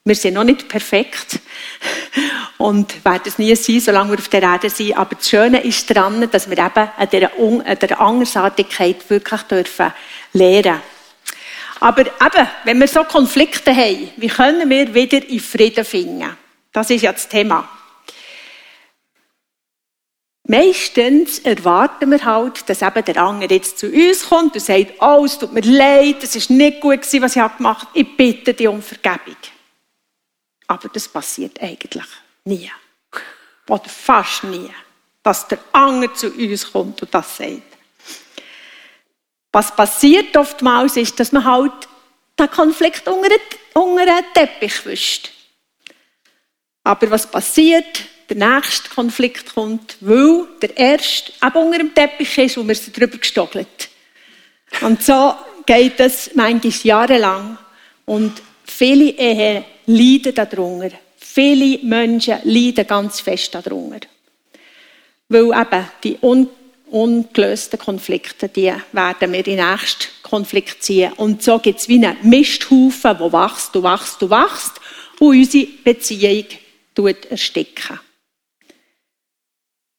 wir 0.04 0.14
sind 0.14 0.34
noch 0.34 0.44
nicht 0.44 0.68
perfekt 0.68 1.40
und 2.58 3.04
werden 3.04 3.24
es 3.24 3.38
nie 3.38 3.56
sein, 3.56 3.80
solange 3.80 4.12
wir 4.12 4.18
auf 4.20 4.28
der 4.28 4.42
Erde 4.42 4.70
sind. 4.70 4.96
Aber 4.96 5.16
das 5.16 5.28
Schöne 5.28 5.64
ist 5.64 5.90
daran, 5.90 6.30
dass 6.30 6.48
wir 6.48 6.58
eben 6.58 6.88
an 6.96 7.08
dieser, 7.10 7.32
an 7.36 7.78
dieser 7.82 8.00
Andersartigkeit 8.00 9.10
wirklich 9.10 9.42
dürfen 9.42 9.92
lernen 10.32 10.80
Aber 11.80 12.02
eben, 12.02 12.48
wenn 12.62 12.78
wir 12.78 12.86
so 12.86 13.02
Konflikte 13.02 13.74
haben, 13.74 14.10
wie 14.16 14.28
können 14.28 14.70
wir 14.70 14.94
wieder 14.94 15.28
in 15.28 15.40
Frieden 15.40 15.84
finden? 15.84 16.36
Das 16.72 16.88
ist 16.90 17.02
ja 17.02 17.12
das 17.12 17.28
Thema. 17.28 17.68
Meistens 20.50 21.40
erwarten 21.40 22.10
wir 22.10 22.24
halt, 22.24 22.68
dass 22.70 22.80
eben 22.80 23.04
der 23.04 23.18
andere 23.18 23.52
jetzt 23.52 23.78
zu 23.78 23.86
uns 23.86 24.28
kommt 24.28 24.54
und 24.54 24.60
sagt, 24.60 24.94
oh, 25.00 25.24
es 25.26 25.38
tut 25.38 25.52
mir 25.52 25.60
leid, 25.60 26.22
es 26.22 26.34
ist 26.36 26.48
nicht 26.48 26.80
gut 26.80 27.02
gewesen, 27.02 27.22
was 27.22 27.36
ich 27.36 27.56
gemacht 27.56 27.86
habe, 27.86 27.98
ich 27.98 28.16
bitte 28.16 28.54
dich 28.54 28.66
um 28.66 28.82
Vergebung. 28.82 29.36
Aber 30.66 30.88
das 30.88 31.06
passiert 31.06 31.60
eigentlich 31.60 32.04
nie. 32.44 32.70
Oder 33.68 33.88
fast 33.88 34.44
nie. 34.44 34.70
Dass 35.22 35.46
der 35.46 35.58
andere 35.72 36.14
zu 36.14 36.30
uns 36.30 36.72
kommt 36.72 37.02
und 37.02 37.12
das 37.12 37.36
sagt. 37.36 37.62
Was 39.52 39.76
passiert 39.76 40.34
oftmals 40.34 40.96
ist, 40.96 41.20
dass 41.20 41.32
man 41.32 41.44
halt 41.44 41.88
den 42.38 42.50
Konflikt 42.50 43.06
unter 43.08 43.28
den 43.28 44.24
Teppich 44.34 44.86
wischt. 44.86 45.30
Aber 46.84 47.10
was 47.10 47.30
passiert? 47.30 48.06
Der 48.28 48.36
nächste 48.36 48.90
Konflikt 48.90 49.54
kommt, 49.54 49.96
weil 50.00 50.46
der 50.60 50.76
erste 50.76 51.32
eben 51.42 51.56
unter 51.56 51.78
dem 51.78 51.94
Teppich 51.94 52.38
ist 52.38 52.58
und 52.58 52.68
wir 52.68 52.74
sind 52.74 52.96
drüber 52.96 53.18
gestogelt. 53.18 53.88
Und 54.82 55.02
so 55.02 55.34
geht 55.64 55.98
es 55.98 56.30
manchmal 56.34 56.72
jahrelang. 56.82 57.58
Und 58.04 58.42
viele 58.64 59.10
Ehen 59.10 59.64
leiden 59.86 60.34
darunter. 60.34 60.96
Viele 61.18 61.78
Menschen 61.84 62.38
leiden 62.44 62.86
ganz 62.86 63.20
fest 63.20 63.54
darunter. 63.54 64.06
Weil 65.28 65.44
eben 65.44 65.86
die 66.02 66.18
un 66.22 66.48
ungelösten 66.90 67.78
Konflikte, 67.78 68.48
die 68.48 68.72
werden 68.92 69.32
wir 69.32 69.38
in 69.40 69.44
den 69.44 69.70
nächsten 69.70 70.06
Konflikt 70.22 70.82
ziehen. 70.82 71.12
Und 71.18 71.42
so 71.42 71.58
gibt 71.58 71.80
es 71.80 71.88
wie 71.88 72.02
einen 72.02 72.16
Misthaufen, 72.22 73.18
der 73.18 73.32
wächst 73.32 73.76
und 73.76 73.82
wächst 73.82 74.22
und 74.22 74.30
wächst 74.30 74.72
und 75.18 75.28
unsere 75.28 75.66
Beziehung 75.84 76.46
ersticken. 77.28 78.00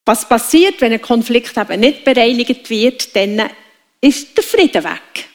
Was 0.10 0.28
passiert, 0.28 0.82
wenn 0.82 0.92
ein 0.92 1.04
Konflikt 1.04 1.56
eben 1.56 1.82
nicht 1.82 2.04
bereinigt 2.04 2.68
wird, 2.72 3.16
dann 3.16 3.48
ist 4.01 4.36
der 4.36 4.44
Frieden 4.44 4.84
weg. 4.84 5.30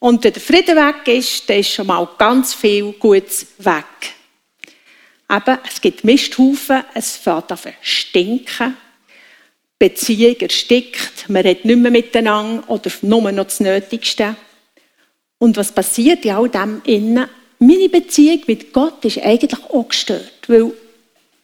Und 0.00 0.24
wenn 0.24 0.32
der 0.32 0.42
Frieden 0.42 0.76
weg 0.76 1.06
ist, 1.06 1.48
dann 1.48 1.60
ist 1.60 1.70
schon 1.70 1.86
mal 1.86 2.08
ganz 2.18 2.52
viel 2.52 2.90
Gutes 2.94 3.46
weg. 3.58 3.84
Eben, 5.30 5.58
es 5.68 5.80
gibt 5.80 6.02
Misthaufen, 6.02 6.82
es 6.94 7.16
fängt 7.16 7.52
an 7.52 7.58
zu 7.58 7.72
stinken. 7.80 8.76
Beziehung 9.78 10.40
erstickt, 10.40 11.28
man 11.28 11.42
redet 11.42 11.64
nicht 11.64 11.78
mehr 11.78 11.92
miteinander 11.92 12.68
oder 12.68 12.90
nur 13.02 13.30
noch 13.30 13.44
das 13.44 13.60
Nötigste. 13.60 14.34
Und 15.38 15.56
was 15.56 15.70
passiert 15.70 16.24
in 16.24 16.32
all 16.32 16.48
dem 16.48 16.82
innen? 16.86 17.28
Meine 17.60 17.88
Beziehung 17.88 18.42
mit 18.48 18.72
Gott 18.72 19.04
ist 19.04 19.18
eigentlich 19.18 19.62
auch 19.62 19.88
gestört, 19.88 20.48
weil 20.48 20.72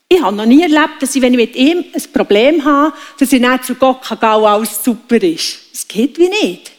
ich 0.09 0.23
habe 0.23 0.37
noch 0.37 0.47
nie 0.47 0.63
erlebt, 0.63 1.01
dass 1.01 1.15
ich, 1.15 1.23
wenn 1.23 1.35
ich 1.35 1.41
mit 1.41 1.57
ihm 1.57 1.85
ein 1.93 2.13
Problem 2.13 2.65
habe, 2.65 2.97
dass 3.19 3.33
ich 3.33 3.41
nicht 3.41 3.65
zu 3.65 3.75
Gott 3.75 4.03
kann 4.03 4.21
gehen 4.21 4.29
alles 4.29 4.83
super 4.83 5.21
ist. 5.21 5.59
Es 5.73 5.87
geht 5.87 6.19
wie 6.19 6.29
nicht. 6.29 6.71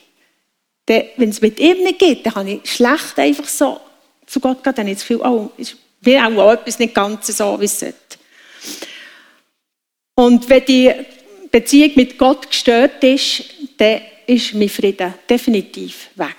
wenn 0.86 1.29
es 1.29 1.41
mit 1.41 1.60
ihm 1.60 1.84
nicht 1.84 2.00
geht, 2.00 2.25
dann 2.25 2.34
kann 2.34 2.48
ich 2.48 2.72
schlecht 2.72 3.19
einfach 3.19 3.48
so 3.48 3.81
zu 4.25 4.39
Gott 4.39 4.63
gehen, 4.63 4.74
dann 4.75 4.88
ist 4.88 5.03
viel, 5.03 5.17
oh, 5.17 5.51
ist 5.57 5.75
mir 6.01 6.25
auch 6.25 6.53
etwas 6.53 6.79
nicht 6.79 6.93
ganz 6.93 7.27
so, 7.27 7.60
wie 7.60 7.65
es 7.65 7.79
sollte. 7.79 7.96
Und 10.15 10.48
wenn 10.50 10.65
die 10.65 10.91
Beziehung 11.51 11.91
mit 11.96 12.17
Gott 12.17 12.50
gestört 12.50 13.03
ist, 13.03 13.43
dann 13.77 14.01
ist 14.25 14.53
mein 14.53 14.69
Frieden 14.69 15.13
definitiv 15.29 16.10
weg. 16.15 16.36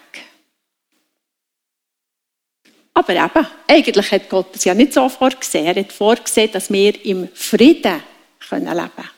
Aber 2.99 3.13
eben, 3.13 3.47
eigentlich 3.69 4.11
hat 4.11 4.29
Gott 4.29 4.57
es 4.57 4.65
ja 4.65 4.75
nicht 4.75 4.93
so 4.93 5.09
vorgesehen. 5.09 5.67
Er 5.67 5.77
hat 5.77 5.93
vorgesehen, 5.93 6.51
dass 6.51 6.69
wir 6.69 7.05
im 7.05 7.29
Frieden 7.33 8.03
können 8.49 8.67
leben 8.67 8.91
können. 8.97 9.11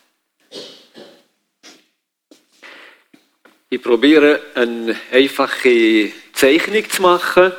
Ich 3.70 3.82
probiere 3.82 4.38
eine 4.54 4.94
einfache 5.10 6.12
Zeichnung 6.34 6.90
zu 6.90 7.00
machen. 7.00 7.52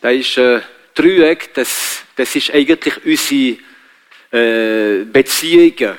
Da 0.00 0.10
ist 0.10 0.38
ein 0.38 0.62
Dreieck, 0.94 1.52
das, 1.54 2.04
das 2.14 2.36
ist 2.36 2.54
eigentlich 2.54 3.04
unsere 3.04 3.58
äh, 4.30 5.04
Beziehungen. 5.06 5.98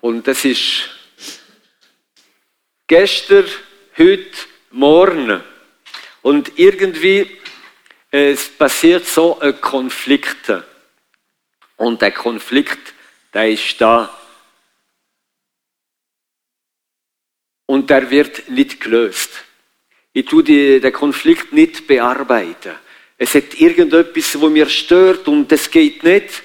Und 0.00 0.26
das 0.26 0.44
ist 0.44 0.88
gestern, 2.86 3.46
heute, 3.96 4.30
morgen. 4.70 5.42
Und 6.22 6.58
irgendwie 6.58 7.40
es 8.10 8.48
passiert 8.48 9.06
so 9.06 9.38
ein 9.38 9.60
Konflikt. 9.60 10.52
Und 11.76 12.02
der 12.02 12.10
Konflikt, 12.10 12.92
der 13.32 13.50
ist 13.50 13.80
da. 13.80 14.16
Und 17.66 17.88
der 17.88 18.10
wird 18.10 18.48
nicht 18.48 18.80
gelöst. 18.80 19.30
Ich 20.12 20.26
tue 20.26 20.42
den 20.42 20.92
Konflikt 20.92 21.52
nicht 21.52 21.86
bearbeiten. 21.86 22.74
Es 23.16 23.34
hat 23.34 23.54
irgendetwas, 23.54 24.40
wo 24.40 24.48
mir 24.48 24.68
stört 24.68 25.28
und 25.28 25.52
das 25.52 25.70
geht 25.70 26.02
nicht. 26.02 26.42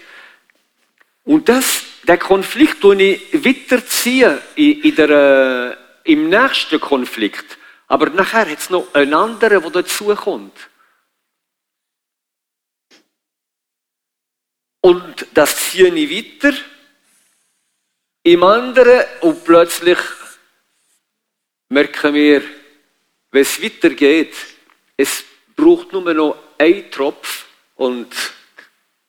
Und 1.24 1.50
das 1.50 1.84
den 2.06 2.20
Konflikt 2.20 2.84
weiterziehen 2.84 4.40
in, 4.56 4.82
in 4.82 4.96
der, 4.96 5.10
äh, 5.10 6.12
im 6.12 6.30
nächsten 6.30 6.80
Konflikt. 6.80 7.58
Aber 7.88 8.10
nachher 8.10 8.50
hat 8.50 8.60
es 8.60 8.70
noch 8.70 8.94
einen 8.94 9.14
anderen, 9.14 9.62
der 9.62 9.72
dazukommt. 9.72 10.70
Und 14.82 15.28
das 15.34 15.72
ziehe 15.72 15.94
ich 15.94 16.42
weiter 16.44 16.56
im 18.22 18.44
anderen 18.44 19.04
und 19.22 19.44
plötzlich 19.44 19.98
merken 21.70 22.14
wir, 22.14 22.44
wenn 23.32 23.42
es 23.42 23.62
weitergeht, 23.62 24.36
es 24.98 25.24
braucht 25.56 25.92
nur 25.92 26.14
noch 26.14 26.38
einen 26.58 26.90
Tropf 26.92 27.46
und 27.76 28.14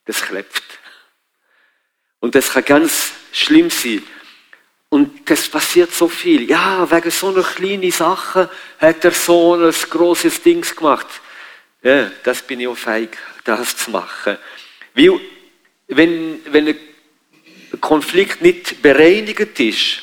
das 0.05 0.23
klebt. 0.23 0.66
Und 2.21 2.35
das 2.35 2.51
kann 2.51 2.65
ganz 2.65 3.13
schlimm 3.33 3.71
sein. 3.71 4.03
das 5.25 5.49
passiert 5.49 5.93
so 5.93 6.09
viel. 6.09 6.49
Ja, 6.49 6.91
wegen 6.91 7.11
so 7.11 7.29
einer 7.29 7.43
kleinen 7.43 7.91
Sache 7.91 8.51
hat 8.79 9.05
er 9.05 9.11
so 9.11 9.55
ein 9.55 9.71
großes 9.73 10.43
Ding 10.43 10.63
gemacht. 10.63 11.07
Ja, 11.83 12.11
das 12.25 12.43
bin 12.43 12.61
ich 12.61 12.69
auch 12.69 12.77
feig, 12.77 13.17
das 13.45 13.77
zu 13.77 13.91
machen. 13.91 14.39
Weil, 14.95 15.21
wenn, 15.89 16.41
wenn 16.47 16.69
ein 16.69 17.81
Konflikt 17.81 18.43
nicht 18.43 18.83
bereinigt 18.83 19.61
ist, 19.61 20.03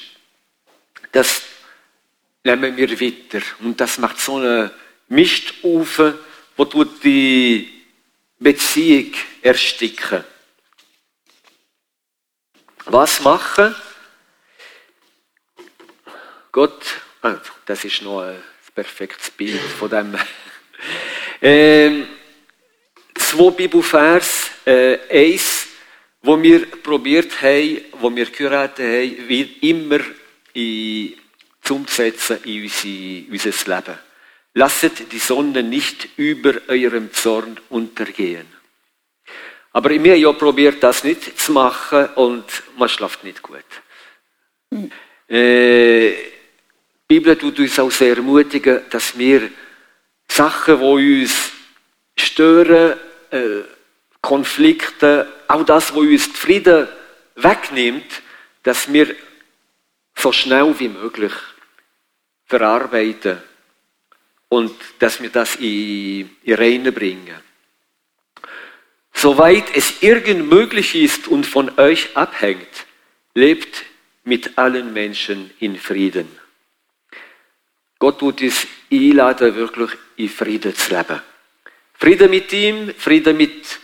das 1.11 1.41
nehmen 2.43 2.77
wir 2.77 3.01
weiter. 3.01 3.41
Und 3.59 3.79
das 3.79 3.97
macht 3.97 4.19
so 4.19 4.37
einen 4.37 4.71
Mist 5.09 5.53
auf, 5.63 6.01
wo 6.55 6.83
die 6.83 7.83
Beziehung 8.39 9.13
ersticken. 9.41 10.23
Was 12.85 13.21
machen? 13.21 13.73
Gott, 16.51 16.83
ah, 17.21 17.35
das 17.65 17.85
ist 17.85 18.01
noch 18.01 18.21
ein 18.21 18.43
perfektes 18.75 19.31
Bild 19.31 19.59
von 19.59 19.89
dem. 19.89 20.15
ähm, 21.41 22.07
zwei 23.15 23.49
Bibelvers, 23.51 24.51
äh, 24.65 24.99
eins, 25.09 25.67
wo 26.21 26.41
wir 26.41 26.65
probiert 26.65 27.41
haben, 27.41 27.81
wo 27.93 28.13
wir 28.13 28.25
geheiratet 28.25 28.85
haben, 28.85 29.29
wie 29.29 29.43
immer 29.61 29.99
in, 30.53 31.15
umzusetzen 31.69 32.43
in 32.43 32.63
unser, 32.63 33.49
unser 33.49 33.75
Leben. 33.75 33.99
Lasset 34.55 35.11
die 35.11 35.19
Sonne 35.19 35.63
nicht 35.63 36.09
über 36.17 36.53
eurem 36.67 37.11
Zorn 37.13 37.59
untergehen. 37.69 38.62
Aber 39.73 39.89
wir 39.89 39.97
haben 39.97 40.21
ja 40.21 40.31
probiert, 40.33 40.81
das 40.81 41.03
nicht 41.03 41.37
zu 41.39 41.51
machen 41.51 42.05
und 42.15 42.45
man 42.77 42.87
schläft 42.87 43.23
nicht 43.23 43.41
gut. 43.41 43.65
Mhm. 44.69 44.91
Äh, 45.27 46.11
die 46.11 47.19
Bibel 47.19 47.35
tut 47.35 47.59
uns 47.59 47.79
auch 47.79 47.91
sehr 47.91 48.15
ermutigen, 48.15 48.81
dass 48.89 49.17
wir 49.17 49.49
Sachen, 50.27 50.79
die 50.79 51.21
uns 51.21 51.51
stören, 52.15 52.97
äh, 53.31 53.61
Konflikte, 54.21 55.27
auch 55.47 55.63
das, 55.63 55.91
was 55.91 55.99
uns 55.99 56.25
den 56.25 56.35
Frieden 56.35 56.87
wegnimmt, 57.35 58.21
dass 58.61 58.91
wir 58.91 59.15
so 60.15 60.31
schnell 60.31 60.73
wie 60.79 60.87
möglich 60.87 61.33
verarbeiten 62.45 63.41
und 64.49 64.73
dass 64.99 65.19
wir 65.21 65.29
das 65.29 65.55
in, 65.55 66.29
in 66.43 66.53
Reine 66.53 66.91
bringen. 66.91 67.41
Soweit 69.13 69.75
es 69.75 70.01
irgend 70.01 70.49
möglich 70.49 70.95
ist 70.95 71.27
und 71.27 71.45
von 71.45 71.77
euch 71.79 72.15
abhängt, 72.15 72.85
lebt 73.33 73.85
mit 74.23 74.57
allen 74.57 74.93
Menschen 74.93 75.51
in 75.59 75.77
Frieden. 75.77 76.27
Gott 77.99 78.19
tut 78.19 78.41
uns 78.41 78.67
einladen, 78.91 79.55
wirklich 79.55 79.91
in 80.17 80.29
Frieden 80.29 80.75
zu 80.75 80.93
leben. 80.93 81.21
Frieden 81.93 82.29
mit 82.29 82.51
ihm, 82.51 82.93
Frieden 82.97 83.37
mit 83.37 83.79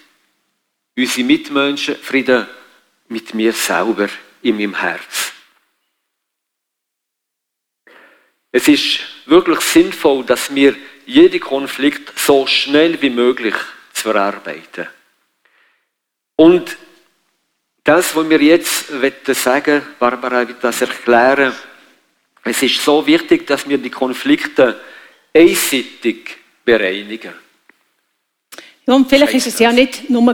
unseren 0.97 1.27
Mitmenschen, 1.27 1.95
Frieden 1.95 2.47
mit 3.07 3.33
mir 3.33 3.53
selber 3.53 4.09
in 4.41 4.57
meinem 4.57 4.75
Herz. 4.75 5.31
Es 8.51 8.67
ist 8.67 8.99
wirklich 9.25 9.61
sinnvoll, 9.61 10.25
dass 10.25 10.53
wir 10.53 10.75
jeden 11.05 11.39
Konflikt 11.39 12.17
so 12.19 12.45
schnell 12.47 13.01
wie 13.01 13.09
möglich 13.09 13.55
zu 13.93 14.03
verarbeiten. 14.03 14.87
Und 16.39 16.77
das, 17.83 18.15
was 18.15 18.29
wir 18.29 18.41
jetzt 18.41 18.85
sagen, 19.43 19.81
Barbara 19.99 20.47
wird 20.47 20.63
das 20.63 20.79
erklären, 20.79 21.51
es 22.45 22.63
ist 22.63 22.81
so 22.81 23.05
wichtig, 23.05 23.45
dass 23.45 23.67
wir 23.67 23.77
die 23.77 23.89
Konflikte 23.89 24.79
einseitig 25.33 26.37
bereinigen. 26.63 27.33
Ja, 28.87 28.93
und 28.93 29.09
vielleicht 29.09 29.33
ist 29.33 29.47
es 29.47 29.59
ja 29.59 29.73
nicht 29.73 30.09
nur 30.09 30.33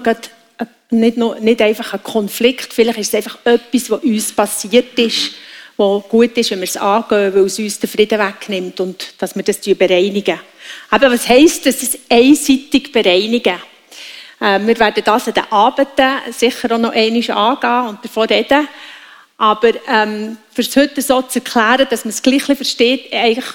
nicht, 0.91 1.17
nur, 1.17 1.39
nicht 1.39 1.59
einfach 1.63 1.93
ein 1.93 2.03
Konflikt, 2.03 2.71
vielleicht 2.71 2.99
ist 2.99 3.07
es 3.07 3.15
einfach 3.15 3.39
etwas, 3.43 3.89
was 3.89 4.03
uns 4.03 4.31
passiert 4.31 4.99
ist, 4.99 5.31
was 5.75 6.03
gut 6.07 6.37
ist, 6.37 6.51
wenn 6.51 6.59
wir 6.59 6.65
es 6.65 6.77
angehen, 6.77 7.33
weil 7.33 7.45
es 7.45 7.57
uns 7.57 7.79
den 7.79 7.89
Frieden 7.89 8.19
wegnimmt 8.19 8.79
und 8.79 9.15
dass 9.17 9.35
wir 9.35 9.41
das 9.41 9.59
bereinigen. 9.59 10.39
Aber 10.91 11.09
was 11.09 11.27
heisst 11.27 11.65
das, 11.65 11.81
es 11.81 11.97
einseitig 12.07 12.91
bereinigen? 12.91 13.59
Äh, 14.39 14.59
wir 14.59 14.79
werden 14.79 15.03
das 15.03 15.27
an 15.27 15.33
den 15.33 15.51
Abenden 15.51 16.33
sicher 16.33 16.71
auch 16.71 16.77
noch 16.77 16.91
einmal 16.91 17.31
angehen 17.31 17.89
und 17.89 18.05
davon 18.05 18.27
reden. 18.27 18.67
Aber 19.37 19.71
ähm, 19.87 20.37
für 20.51 20.63
heute 20.63 21.01
so 21.01 21.21
zu 21.21 21.39
erklären, 21.39 21.87
dass 21.89 22.05
man 22.05 22.09
es 22.11 22.21
gleich 22.21 22.43
versteht, 22.43 23.11
eigentlich 23.13 23.45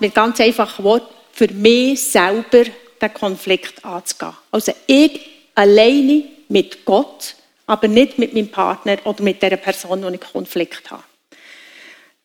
mit 0.00 0.14
ganz 0.14 0.40
einfachen 0.40 0.84
Worten, 0.84 1.14
für 1.32 1.48
mich 1.48 2.02
selber 2.02 2.64
den 3.00 3.14
Konflikt 3.14 3.82
anzugehen. 3.84 4.34
Also 4.50 4.72
ich 4.86 5.20
alleine 5.54 6.24
mit 6.48 6.84
Gott, 6.84 7.34
aber 7.66 7.88
nicht 7.88 8.18
mit 8.18 8.34
meinem 8.34 8.48
Partner 8.48 8.98
oder 9.04 9.22
mit 9.22 9.40
der 9.40 9.56
Person, 9.56 10.02
die 10.02 10.14
ich 10.14 10.32
Konflikt 10.32 10.90
habe. 10.90 11.04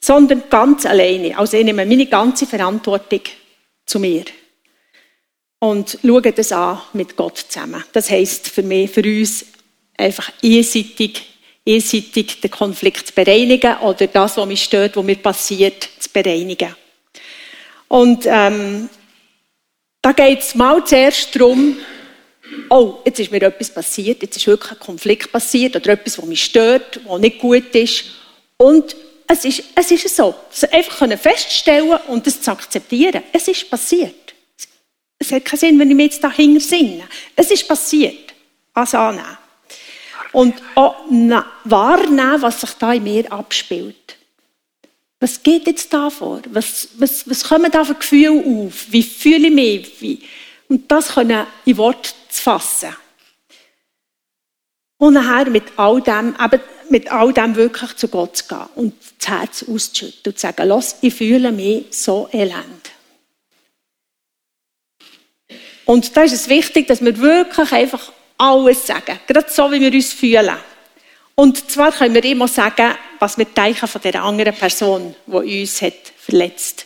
Sondern 0.01 0.43
ganz 0.49 0.85
alleine. 0.85 1.37
Also 1.37 1.55
ich 1.55 1.63
nehme 1.63 1.85
meine 1.85 2.05
ganze 2.07 2.45
Verantwortung 2.45 3.21
zu 3.85 3.99
mir. 3.99 4.25
Und 5.59 5.97
schaue 6.01 6.31
das 6.31 6.51
an 6.51 6.81
mit 6.93 7.15
Gott 7.15 7.37
zusammen. 7.37 7.83
Das 7.91 8.09
heisst 8.09 8.49
für 8.49 8.63
mich, 8.63 8.91
für 8.91 9.01
uns, 9.01 9.45
einfach 9.97 10.31
einseitig 10.43 11.35
einseitig 11.67 12.41
den 12.41 12.51
Konflikt 12.51 13.07
zu 13.07 13.13
bereinigen 13.13 13.77
oder 13.77 14.07
das, 14.07 14.37
was 14.37 14.45
mich 14.45 14.63
stört, 14.63 14.95
was 14.95 15.03
mir 15.03 15.15
passiert, 15.15 15.89
zu 15.99 16.09
bereinigen. 16.09 16.75
Und 17.87 18.25
ähm, 18.25 18.89
da 20.01 20.11
geht 20.11 20.39
es 20.39 20.55
mal 20.55 20.85
zuerst 20.85 21.35
darum, 21.35 21.77
oh, 22.69 22.99
jetzt 23.05 23.19
ist 23.19 23.31
mir 23.31 23.41
etwas 23.41 23.73
passiert, 23.73 24.21
jetzt 24.21 24.37
ist 24.37 24.47
wirklich 24.47 24.71
ein 24.71 24.79
Konflikt 24.79 25.31
passiert 25.31 25.75
oder 25.75 25.93
etwas, 25.93 26.17
was 26.17 26.25
mich 26.25 26.43
stört, 26.43 26.99
was 27.07 27.19
nicht 27.19 27.39
gut 27.39 27.73
ist. 27.73 28.05
Und 28.57 28.95
es 29.27 29.43
ist, 29.43 29.63
es 29.73 29.91
ist 29.91 30.15
so, 30.15 30.35
einfach 30.71 31.19
feststellen 31.19 31.97
und 32.07 32.27
das 32.27 32.41
zu 32.41 32.51
akzeptieren. 32.51 33.23
Es 33.33 33.47
ist 33.47 33.69
passiert. 33.69 34.24
Es 35.25 35.31
hat 35.31 35.45
keinen 35.45 35.59
Sinn, 35.59 35.79
wenn 35.79 35.89
ich 35.89 35.95
mir 35.95 36.03
jetzt 36.03 36.23
dahinter 36.23 36.59
sinne. 36.59 37.03
Es 37.35 37.51
ist 37.51 37.67
passiert. 37.67 38.33
Also 38.73 38.97
annehmen 38.97 39.37
und 40.35 40.53
auch 40.75 40.95
wahrnehmen, 41.63 42.41
was 42.41 42.59
sich 42.59 42.71
da 42.71 42.91
in 42.91 43.03
mir 43.03 43.31
abspielt. 43.31 44.17
Was 45.21 45.41
geht 45.41 45.65
jetzt 45.65 45.93
da 45.93 46.09
vor? 46.09 46.41
Was, 46.49 46.89
was, 46.97 47.27
was 47.29 47.45
kommen 47.45 47.71
da 47.71 47.85
für 47.85 47.95
Gefühle 47.95 48.43
auf? 48.45 48.85
Wie 48.89 49.01
fühle 49.01 49.47
ich 49.47 49.53
mich? 49.53 50.01
Wie? 50.01 50.21
Und 50.67 50.91
das 50.91 51.13
können 51.13 51.47
in 51.63 51.77
Wort 51.77 52.13
zu 52.27 52.41
fassen. 52.41 52.93
Und 54.97 55.13
nachher 55.13 55.49
mit 55.49 55.63
all 55.77 56.01
dem, 56.01 56.35
eben 56.43 56.61
mit 56.89 57.09
all 57.09 57.31
dem 57.31 57.55
wirklich 57.55 57.95
zu 57.95 58.09
Gott 58.09 58.35
zu 58.35 58.47
gehen 58.49 58.67
und 58.75 58.93
das 59.17 59.29
Herz 59.29 59.63
auszuschütten 59.63 60.33
und 60.33 60.37
zu 60.37 60.41
sagen, 60.41 60.67
los, 60.67 60.97
ich 60.99 61.15
fühle 61.15 61.53
mich 61.53 61.85
so 61.91 62.27
elend. 62.33 62.84
Und 65.85 66.15
da 66.17 66.23
ist 66.23 66.33
es 66.33 66.49
wichtig, 66.49 66.87
dass 66.87 67.03
wir 67.03 67.17
wirklich 67.19 67.71
einfach 67.71 68.11
alles 68.37 68.85
sagen. 68.87 69.19
Gerade 69.27 69.49
so, 69.49 69.71
wie 69.71 69.79
wir 69.79 69.93
uns 69.93 70.13
fühlen. 70.13 70.57
Und 71.35 71.69
zwar 71.69 71.91
können 71.91 72.15
wir 72.15 72.23
immer 72.23 72.47
sagen, 72.47 72.95
was 73.19 73.37
wir 73.37 73.45
denken 73.45 73.87
von 73.87 74.01
der 74.01 74.23
anderen 74.23 74.55
Person, 74.55 75.15
die 75.27 75.61
uns 75.61 75.81
hat 75.81 75.93
verletzt. 76.17 76.85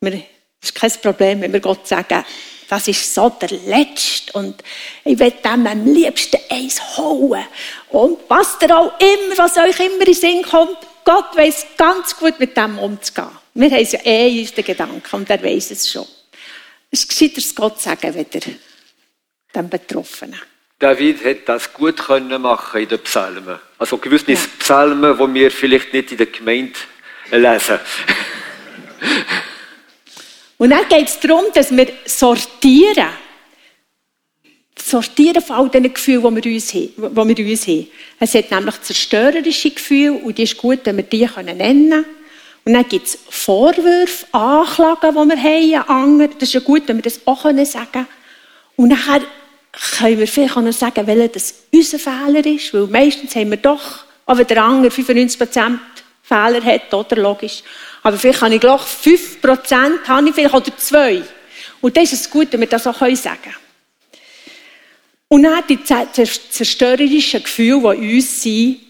Das 0.00 0.14
ist 0.62 0.74
kein 0.74 0.92
Problem, 1.02 1.40
wenn 1.42 1.52
wir 1.52 1.60
Gott 1.60 1.86
sagen, 1.86 2.24
das 2.68 2.88
ist 2.88 3.14
so 3.14 3.28
der 3.28 3.50
Letzte 3.50 4.32
und 4.32 4.62
ich 5.04 5.18
will 5.18 5.32
dem 5.44 5.66
am 5.66 5.84
liebsten 5.84 6.38
eins 6.48 6.96
holen. 6.96 7.44
Und 7.90 8.18
was 8.28 8.58
der 8.58 8.78
auch 8.78 8.98
immer, 8.98 9.36
was 9.36 9.58
euch 9.58 9.78
immer 9.78 9.98
in 10.00 10.04
den 10.06 10.14
Sinn 10.14 10.42
kommt, 10.42 10.78
Gott 11.04 11.36
weiß 11.36 11.66
ganz 11.76 12.16
gut 12.16 12.40
mit 12.40 12.56
dem 12.56 12.78
umzugehen. 12.78 13.28
Wir 13.54 13.70
haben 13.70 13.86
ja 13.90 13.98
eh 14.04 14.30
in 14.30 14.40
unseren 14.40 14.64
Gedanken 14.64 15.16
und 15.16 15.28
er 15.28 15.42
weiß 15.42 15.72
es 15.72 15.90
schon. 15.92 16.06
Es 16.94 17.00
ist 17.00 17.08
gescheiter, 17.08 17.38
es 17.38 17.54
Gott 17.54 17.80
sagen, 17.80 18.14
wieder 18.14 18.40
dem 19.54 19.68
Betroffenen. 19.70 20.38
David 20.78 21.24
hätte 21.24 21.42
das 21.46 21.72
gut 21.72 21.96
können 21.96 22.42
machen 22.42 22.82
in 22.82 22.88
den 22.88 22.98
Psalmen. 22.98 23.58
Also 23.78 23.96
gewisse 23.96 24.32
ja. 24.32 24.38
Psalmen, 24.58 25.16
die 25.16 25.34
wir 25.34 25.50
vielleicht 25.50 25.94
nicht 25.94 26.12
in 26.12 26.18
der 26.18 26.26
Gemeinde 26.26 26.78
lesen. 27.30 27.78
Und 30.58 30.70
dann 30.70 30.86
geht 30.86 31.08
es 31.08 31.18
darum, 31.18 31.46
dass 31.54 31.74
wir 31.74 31.88
sortieren. 32.04 33.08
Sortieren 34.78 35.40
von 35.40 35.56
all 35.56 35.68
diesen 35.70 35.94
Gefühlen, 35.94 36.34
die 36.34 36.44
wir, 36.44 36.52
uns 36.52 36.74
haben, 36.74 36.92
die 36.96 37.36
wir 37.36 37.50
uns 37.50 37.66
haben. 37.66 37.88
Es 38.20 38.34
hat 38.34 38.50
nämlich 38.50 38.80
zerstörerische 38.82 39.70
Gefühle 39.70 40.12
und 40.12 40.36
die 40.36 40.42
ist 40.42 40.58
gut, 40.58 40.80
wenn 40.84 40.96
wir 40.98 41.04
die 41.04 41.26
nennen 41.26 41.90
können. 41.90 42.04
Und 42.64 42.74
dann 42.74 42.88
gibt 42.88 43.06
es 43.06 43.18
Vorwürfe, 43.28 44.26
Anklagen, 44.32 45.10
die 45.10 45.36
wir 45.36 45.84
haben 45.84 46.20
an. 46.20 46.30
Das 46.38 46.48
ist 46.48 46.54
ja 46.54 46.60
gut, 46.60 46.82
wenn 46.86 46.96
wir 46.96 47.02
das 47.02 47.20
auch 47.26 47.42
sagen 47.42 47.88
können. 47.92 48.06
Und 48.76 48.88
nachher 48.88 49.22
können 49.96 50.18
wir 50.18 50.28
vielleicht 50.28 50.56
auch 50.56 50.62
noch 50.62 50.72
sagen, 50.72 51.06
welcher 51.06 51.28
das 51.28 51.54
unser 51.72 51.98
Fehler 51.98 52.44
ist, 52.46 52.72
weil 52.72 52.86
meistens 52.86 53.34
haben 53.34 53.50
wir 53.50 53.56
doch, 53.56 54.04
aber 54.26 54.44
der 54.44 54.62
andere 54.62 54.92
95% 54.92 55.78
Fehler 56.22 56.62
hat, 56.62 56.94
oder? 56.94 57.16
Logisch. 57.16 57.62
Aber 58.02 58.16
vielleicht 58.16 58.42
habe 58.42 58.54
ich 58.54 58.60
gleich 58.60 58.80
5% 58.80 60.06
habe 60.06 60.28
ich 60.28 60.34
vielleicht, 60.34 60.54
oder 60.54 60.76
2. 60.76 61.22
Und 61.80 61.96
das 61.96 62.12
ist 62.12 62.26
es 62.26 62.30
gut, 62.30 62.48
wenn 62.52 62.60
wir 62.60 62.68
das 62.68 62.86
auch 62.86 62.98
sagen 62.98 63.38
können. 63.42 63.56
Und 65.28 65.44
dann 65.44 65.64
die 65.68 65.82
zerstörerischen 65.82 67.42
Gefühle, 67.42 67.96
die 67.96 68.16
uns 68.16 68.42
sind, 68.42 68.80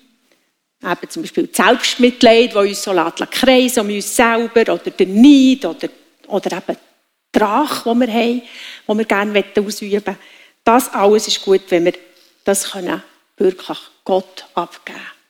eben 0.83 1.11
zum 1.11 1.23
Beispiel 1.23 1.47
das 1.47 1.64
Selbstmitleid, 1.64 2.55
das 2.55 2.64
uns 2.64 2.83
so 2.83 2.92
kreisen 3.31 3.81
um 3.81 3.95
uns 3.95 4.16
selber, 4.16 4.73
oder 4.73 4.90
der 4.90 5.07
Neid, 5.07 5.64
oder, 5.64 5.88
oder 6.29 6.57
eben 6.57 6.77
die 7.35 7.38
Rache, 7.38 7.95
die 7.95 8.01
wir 8.01 8.12
haben, 8.12 8.42
die 8.88 8.99
wir 8.99 9.05
gerne 9.05 9.45
ausüben 9.59 10.07
wollen. 10.07 10.18
Das 10.64 10.92
alles 10.92 11.29
ist 11.29 11.42
gut, 11.42 11.62
wenn 11.68 11.85
wir 11.85 11.95
das 12.45 12.71
können 12.71 13.03
wirklich 13.37 13.79
Gott 14.05 14.45
abgeben 14.55 14.99
können. 14.99 15.23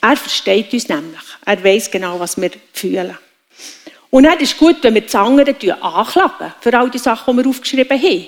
Er 0.00 0.16
versteht 0.16 0.72
uns 0.72 0.88
nämlich. 0.88 1.20
Er 1.44 1.62
weiß 1.62 1.90
genau, 1.90 2.18
was 2.18 2.40
wir 2.40 2.50
fühlen. 2.72 3.16
Und 4.10 4.24
dann 4.24 4.38
ist 4.40 4.58
gut, 4.58 4.76
wenn 4.82 4.94
wir 4.94 5.02
die 5.02 5.16
anderen 5.16 5.54
anklagen 5.80 6.54
für 6.60 6.78
all 6.78 6.90
die 6.90 6.98
Sachen, 6.98 7.36
die 7.36 7.44
wir 7.44 7.48
aufgeschrieben 7.48 8.02
haben. 8.02 8.26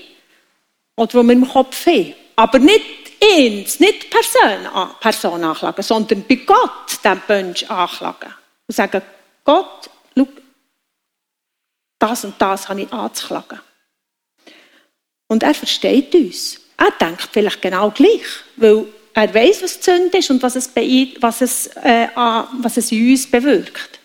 Oder 0.97 1.21
die 1.21 1.27
wir 1.27 1.33
im 1.33 1.49
Kopf 1.49 1.87
haben. 1.87 2.15
Aber 2.37 2.59
nicht 2.59 3.04
uns, 3.39 3.81
nicht 3.81 4.11
Person, 4.11 4.69
Person 5.01 5.45
anklagen, 5.45 5.83
sondern 5.83 6.25
bei 6.29 6.37
Gott 6.37 7.05
den 7.05 7.23
Mensch 7.29 7.65
anklagen. 7.65 8.35
Und 8.67 8.75
sagen, 8.75 9.03
Gott, 9.45 9.91
schau, 10.17 10.29
das 11.99 12.25
und 12.25 12.35
das 12.39 12.69
habe 12.69 12.83
ich 12.83 12.93
anzuklagen. 12.93 13.61
Und 15.27 15.43
er 15.43 15.55
versteht 15.55 16.15
uns. 16.15 16.61
Er 16.77 16.91
denkt 16.91 17.29
vielleicht 17.33 17.63
genau 17.63 17.91
gleich, 17.91 18.27
weil 18.57 18.87
er 19.15 19.33
weiß, 19.33 19.63
was 19.63 19.79
die 19.79 19.85
Sünde 19.85 20.19
ist 20.19 20.31
und 20.31 20.43
was 20.43 20.57
es, 20.57 20.71
was 21.21 21.41
es, 21.41 21.69
äh, 21.77 22.09
was 22.15 22.77
es 22.77 22.91
in 22.91 23.11
uns 23.11 23.31
bewirkt. 23.31 24.01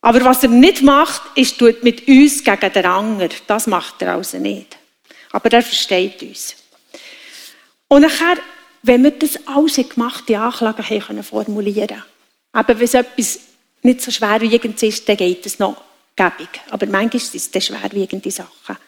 Aber 0.00 0.24
was 0.24 0.44
er 0.44 0.50
nicht 0.50 0.82
macht, 0.82 1.22
ist, 1.36 1.58
tut 1.58 1.82
mit 1.82 2.06
uns 2.06 2.44
gegen 2.44 2.72
den 2.72 2.86
anderen. 2.86 3.30
Das 3.46 3.66
macht 3.66 4.00
er 4.02 4.14
also 4.14 4.38
nicht. 4.38 4.76
Aber 5.32 5.52
er 5.52 5.62
versteht 5.62 6.22
uns. 6.22 6.54
Und 7.88 8.02
nachher, 8.02 8.38
wenn 8.82 9.04
wir 9.04 9.12
das 9.12 9.38
alles 9.46 9.76
gemachte 9.76 10.38
Anklagen 10.38 10.88
haben 10.88 11.00
können 11.00 11.22
formulieren 11.22 12.02
aber 12.56 12.78
wenn 12.78 12.84
es 12.86 12.94
etwas 12.94 13.40
nicht 13.82 14.00
so 14.00 14.10
schwerwiegend 14.10 14.82
ist, 14.82 15.06
dann 15.06 15.18
geht 15.18 15.44
es 15.44 15.58
noch 15.58 15.76
gäbig. 16.16 16.48
Aber 16.70 16.86
manchmal 16.86 17.20
sind 17.20 17.54
es 17.54 17.66
schwerwiegende 17.66 18.30
Sachen. 18.30 18.78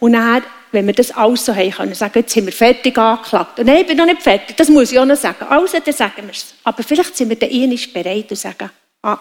Und 0.00 0.14
dann, 0.14 0.42
wenn 0.72 0.84
wir 0.84 0.94
das 0.94 1.12
alles 1.12 1.44
so 1.44 1.54
haben 1.54 1.70
können, 1.70 1.94
sagen, 1.94 2.18
jetzt 2.18 2.32
sind 2.32 2.46
wir 2.46 2.52
fertig 2.52 2.98
angeklagt. 2.98 3.60
Und 3.60 3.66
nein, 3.66 3.82
ich 3.82 3.86
bin 3.86 3.96
noch 3.96 4.04
nicht 4.04 4.20
fertig, 4.20 4.56
das 4.56 4.68
muss 4.68 4.90
ich 4.90 4.98
auch 4.98 5.04
noch 5.04 5.16
sagen. 5.16 5.44
Also, 5.48 5.78
dann 5.78 5.94
sagen 5.94 6.26
wir 6.26 6.30
es. 6.30 6.54
Aber 6.64 6.82
vielleicht 6.82 7.16
sind 7.16 7.28
wir 7.28 7.36
dann 7.36 7.50
eh 7.50 7.86
bereit 7.86 8.30
und 8.30 8.36
sagen, 8.36 8.68
ah, 9.02 9.18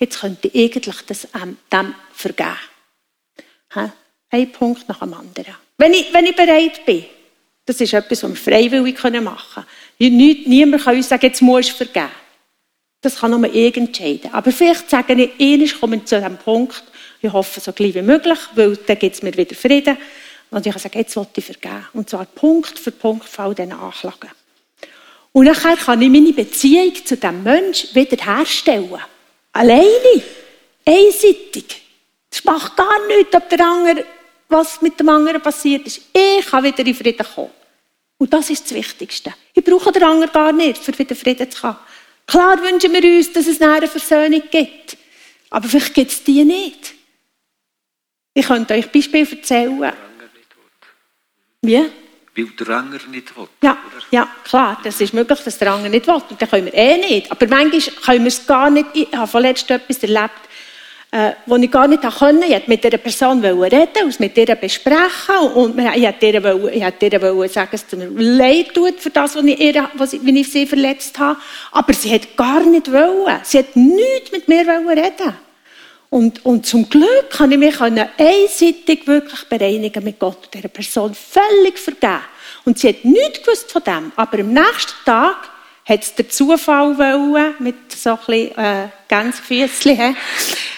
jetzt 0.00 0.20
könnte 0.20 0.48
ich 0.48 0.76
eigentlich 0.76 1.06
das 1.06 1.28
ähm, 1.40 1.56
dem 1.72 1.94
vergeben. 2.12 2.58
Ein 4.32 4.52
Punkt 4.52 4.88
nach 4.88 4.98
dem 4.98 5.14
anderen. 5.14 5.54
Wenn 5.78 5.94
ich, 5.94 6.12
wenn 6.12 6.26
ich 6.26 6.34
bereit 6.34 6.84
bin, 6.84 7.04
das 7.66 7.80
ist 7.80 7.92
etwas, 7.92 8.22
was 8.22 8.30
wir 8.30 8.36
freiwillig 8.36 9.02
machen 9.22 9.64
können. 9.98 10.16
Niemand 10.16 10.82
kann 10.82 10.96
uns 10.96 11.08
sagen, 11.08 11.26
jetzt 11.26 11.42
musst 11.42 11.70
du 11.70 11.74
vergeben. 11.74 12.10
Das 13.00 13.16
kann 13.16 13.30
nur 13.30 13.54
ich 13.54 13.76
entscheiden. 13.76 14.32
Aber 14.32 14.52
vielleicht 14.52 14.90
sagen 14.90 15.18
ich, 15.18 15.30
ich 15.38 15.80
komme 15.80 16.04
zu 16.04 16.16
diesem 16.16 16.36
Punkt, 16.36 16.82
ich 17.22 17.32
hoffe, 17.32 17.60
so 17.60 17.72
gleich 17.72 17.94
wie 17.94 18.02
möglich, 18.02 18.38
weil 18.54 18.76
dann 18.76 18.98
gibt 18.98 19.14
es 19.14 19.22
mir 19.22 19.36
wieder 19.36 19.54
Frieden. 19.54 19.96
Und 20.50 20.66
ich 20.66 20.72
kann 20.72 20.82
sagen, 20.82 20.98
jetzt 20.98 21.16
will 21.16 21.26
ich 21.34 21.44
vergeben. 21.44 21.86
Und 21.92 22.10
zwar 22.10 22.24
Punkt 22.26 22.78
für 22.78 22.90
Punkt 22.90 23.28
für 23.28 23.42
all 23.42 23.54
diese 23.54 23.72
Anklagen. 23.72 24.30
Und 25.32 25.44
nachher 25.44 25.76
kann 25.76 26.02
ich 26.02 26.10
meine 26.10 26.32
Beziehung 26.32 26.94
zu 27.04 27.16
diesem 27.16 27.42
Menschen 27.42 27.94
wiederherstellen. 27.94 28.98
Alleine. 29.52 30.22
Einseitig. 30.84 31.82
Das 32.30 32.44
macht 32.44 32.76
gar 32.76 33.06
nichts, 33.06 33.34
ob 33.34 33.48
der 33.48 33.60
andere, 33.60 34.04
was 34.50 34.82
mit 34.82 34.98
dem 34.98 35.08
anderen 35.08 35.40
passiert 35.40 35.86
ist. 35.86 36.02
Ich 36.12 36.46
kann 36.46 36.64
wieder 36.64 36.84
in 36.84 36.94
Frieden 36.94 37.26
kommen. 37.34 37.50
Und 38.18 38.32
das 38.32 38.50
ist 38.50 38.64
das 38.64 38.74
Wichtigste. 38.74 39.32
Ich 39.54 39.64
brauche 39.64 39.92
den 39.92 40.02
anderen 40.02 40.32
gar 40.32 40.52
nicht, 40.52 40.86
um 40.86 40.98
wieder 40.98 41.16
Frieden 41.16 41.50
zu 41.50 41.62
haben. 41.62 41.78
Klar 42.26 42.62
wünschen 42.62 42.92
wir 42.92 43.02
uns, 43.02 43.32
dass 43.32 43.46
es 43.46 43.60
eine 43.60 43.88
Versöhnung 43.88 44.42
gibt. 44.50 44.96
Aber 45.48 45.66
vielleicht 45.66 45.94
gibt 45.94 46.10
es 46.10 46.22
die 46.22 46.44
nicht. 46.44 46.94
Ich 48.34 48.46
könnte 48.46 48.74
euch 48.74 48.90
Beispiel 48.92 49.26
erzählen. 49.28 49.92
Wie? 51.62 51.90
Weil 52.36 52.46
der 52.58 52.68
Anger 52.68 53.00
nicht 53.10 53.36
will. 53.36 53.48
Ja, 53.62 53.76
ja, 54.10 54.28
klar, 54.44 54.80
das 54.84 55.00
ist 55.00 55.12
möglich, 55.12 55.40
dass 55.40 55.58
der 55.58 55.72
Anger 55.72 55.88
nicht 55.88 56.06
will. 56.06 56.14
Und 56.14 56.40
dann 56.40 56.48
können 56.48 56.66
wir 56.66 56.74
eh 56.74 56.98
nicht. 56.98 57.30
Aber 57.30 57.46
manchmal 57.48 57.80
können 57.80 58.24
wir 58.24 58.28
es 58.28 58.46
gar 58.46 58.70
nicht. 58.70 58.86
Ich 58.94 59.12
habe 59.12 59.26
vorletzt 59.26 59.70
etwas 59.70 59.98
erlebt, 59.98 60.40
äh, 61.12 61.32
wo 61.46 61.56
ich 61.56 61.70
gar 61.70 61.88
nicht 61.88 62.02
konnte. 62.02 62.46
Ich 62.46 62.52
wollte 62.52 62.70
mit 62.70 62.84
dieser 62.84 62.98
Person 62.98 63.44
reden 63.44 64.04
und 64.04 64.20
mit 64.20 64.36
ihr 64.36 64.54
besprechen. 64.54 65.36
Und 65.54 65.78
ich 65.78 65.84
wollte 65.84 66.26
ihr, 66.26 66.42
wollte 66.42 67.06
ihr 67.06 67.48
sagen, 67.48 67.70
dass 67.72 67.84
es 67.86 67.98
mir 67.98 68.08
leid 68.10 68.74
tut 68.74 69.00
für 69.00 69.10
das, 69.10 69.34
was 69.34 69.44
ich, 69.44 69.60
ihr, 69.60 69.88
was 69.94 70.12
ich, 70.12 70.22
ich 70.22 70.52
sie 70.52 70.66
verletzt 70.66 71.18
habe. 71.18 71.38
Aber 71.72 71.92
sie 71.92 72.12
hat 72.14 72.36
gar 72.36 72.60
nicht 72.64 72.92
wollen. 72.92 73.40
Sie 73.42 73.58
hat 73.58 73.74
nichts 73.74 74.32
mit 74.32 74.48
mir 74.48 74.60
reden 74.60 75.34
und, 76.10 76.44
und 76.44 76.66
zum 76.66 76.88
Glück 76.90 77.30
kann 77.30 77.52
ich 77.52 77.58
mich 77.58 77.80
einseitig 77.80 79.06
wirklich 79.06 79.44
bereinigen 79.48 80.02
mit 80.02 80.18
Gott 80.18 80.38
und 80.42 80.54
dieser 80.54 80.68
Person 80.68 81.14
völlig 81.14 81.78
vergeben. 81.78 82.20
Und 82.64 82.78
sie 82.78 82.88
hat 82.88 83.04
nichts 83.04 83.42
gewusst 83.42 83.70
von 83.70 83.82
dem. 83.84 84.12
Aber 84.16 84.40
am 84.40 84.52
nächsten 84.52 85.04
Tag 85.04 85.36
hat 85.84 86.02
es 86.02 86.14
der 86.14 86.28
Zufall 86.28 86.96
wollen, 86.96 87.54
mit 87.58 87.92
so 87.92 88.10
ein 88.10 88.18
bisschen 88.18 88.58
äh, 88.58 88.88
Gänsefüßchen, 89.08 90.16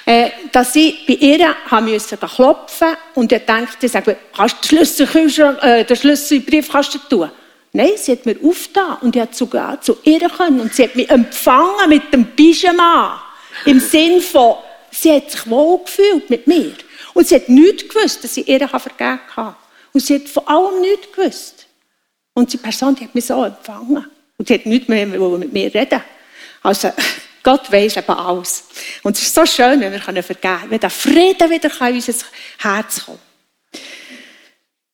äh, 0.07 0.31
dass 0.51 0.75
ich 0.77 1.07
bei 1.07 1.15
ihr 1.15 1.55
haben 1.71 1.87
müssen 1.87 2.19
klopfen 2.19 2.97
und 3.15 3.33
ich 3.33 3.45
dachte, 3.45 3.87
ich 3.87 3.93
sage, 3.93 4.17
kannst 4.35 4.71
du 4.71 4.77
den 4.77 4.87
Schlüssel, 4.87 5.59
äh, 5.61 5.85
den 5.85 5.97
Schlüsselbrief 5.97 6.71
kannst 6.71 6.95
du 6.95 6.99
tun? 6.99 7.31
Nein, 7.73 7.93
sie 7.97 8.13
hat 8.13 8.27
mir 8.27 8.37
aufgetan 8.43 8.99
und 9.01 9.17
ich 9.17 9.23
konnte 9.23 9.37
sogar 9.37 9.81
zu 9.81 9.97
ihr 10.05 10.29
können 10.29 10.61
und 10.61 10.75
sie 10.75 10.85
hat 10.85 10.95
mich 10.95 11.09
empfangen 11.09 11.89
mit 11.89 12.13
dem 12.13 12.27
Pyjama. 12.37 13.23
Im 13.65 13.81
Sinn 13.81 14.21
von, 14.21 14.57
Sie 14.95 15.11
hat 15.11 15.31
sich 15.31 15.49
wohl 15.49 15.83
gefühlt 15.85 16.29
mit 16.29 16.47
mir. 16.47 16.75
Und 17.15 17.27
sie 17.27 17.37
hat 17.37 17.49
nichts 17.49 17.89
gewusst, 17.89 18.23
dass 18.23 18.37
ich 18.37 18.47
ihr 18.47 18.69
vergeben 18.69 19.21
habe. 19.35 19.57
Und 19.93 20.01
sie 20.01 20.17
hat 20.17 20.29
von 20.29 20.47
allem 20.47 20.81
nichts 20.81 21.11
gewusst. 21.13 21.67
Und 22.35 22.53
die 22.53 22.59
Person 22.59 22.95
die 22.95 23.05
hat 23.05 23.15
mich 23.15 23.25
so 23.25 23.43
empfangen. 23.43 24.07
Und 24.43 24.49
sie 24.49 24.55
hat 24.55 24.67
nichts 24.67 24.89
mehr 24.89 25.07
mit 25.07 25.53
mir 25.53 25.73
reden. 25.73 26.03
Also, 26.65 26.91
Gott 27.45 27.71
weiß 27.71 27.99
eben 27.99 28.11
alles. 28.11 28.65
Und 29.05 29.17
es 29.17 29.23
ist 29.23 29.37
so 29.37 29.47
schön, 29.47 29.81
wenn 29.81 29.93
wir 29.93 30.01
vergeben 30.01 30.41
können, 30.41 30.71
wenn 30.71 30.81
der 30.81 30.91
Frieden 30.91 31.49
wieder 31.49 31.71
in 31.89 31.95
unser 31.95 32.27
Herz 32.59 33.05
kommt. 33.07 33.21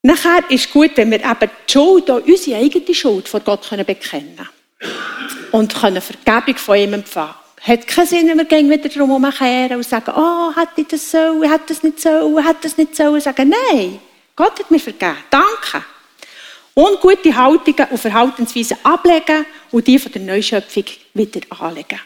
Nachher 0.02 0.42
ist 0.50 0.66
es 0.66 0.70
gut, 0.70 0.90
wenn 0.96 1.10
wir 1.10 1.20
eben 1.20 1.50
die 1.66 1.72
Schuld, 1.72 2.10
unsere 2.10 2.58
eigene 2.58 2.94
Schuld 2.94 3.26
vor 3.26 3.40
Gott 3.40 3.70
bekennen 3.70 4.36
können. 4.36 4.48
Und 5.52 5.74
können 5.74 6.02
Vergebung 6.02 6.56
von 6.58 6.76
ihm 6.76 6.92
empfangen 6.92 7.34
hat 7.62 7.86
keinen 7.86 8.06
Sinn, 8.06 8.28
wenn 8.28 8.36
wir 8.36 8.44
gehen 8.44 8.68
wieder 8.68 8.90
drum 8.90 9.08
herumkehren 9.08 9.78
und 9.78 9.82
sagen, 9.82 10.12
oh, 10.14 10.54
hätte 10.54 10.82
ich 10.82 10.88
das 10.88 11.10
so, 11.10 11.42
hätte 11.42 11.64
das 11.68 11.82
nicht 11.82 12.00
so, 12.00 12.38
hätte 12.38 12.60
das 12.64 12.76
nicht 12.76 12.94
so. 12.94 13.04
Und 13.04 13.22
sagen, 13.22 13.52
nein, 13.72 13.98
Gott 14.36 14.58
hat 14.58 14.70
mir 14.70 14.78
vergeben. 14.78 15.16
Danke. 15.30 15.84
Und 16.78 17.00
gute 17.00 17.34
Haltungen 17.34 17.88
und 17.90 17.98
Verhaltensweisen 17.98 18.76
ablegen 18.84 19.44
und 19.72 19.84
die 19.84 19.98
von 19.98 20.12
der 20.12 20.22
Neuschöpfung 20.22 20.84
wieder 21.12 21.40
anlegen. 21.58 21.98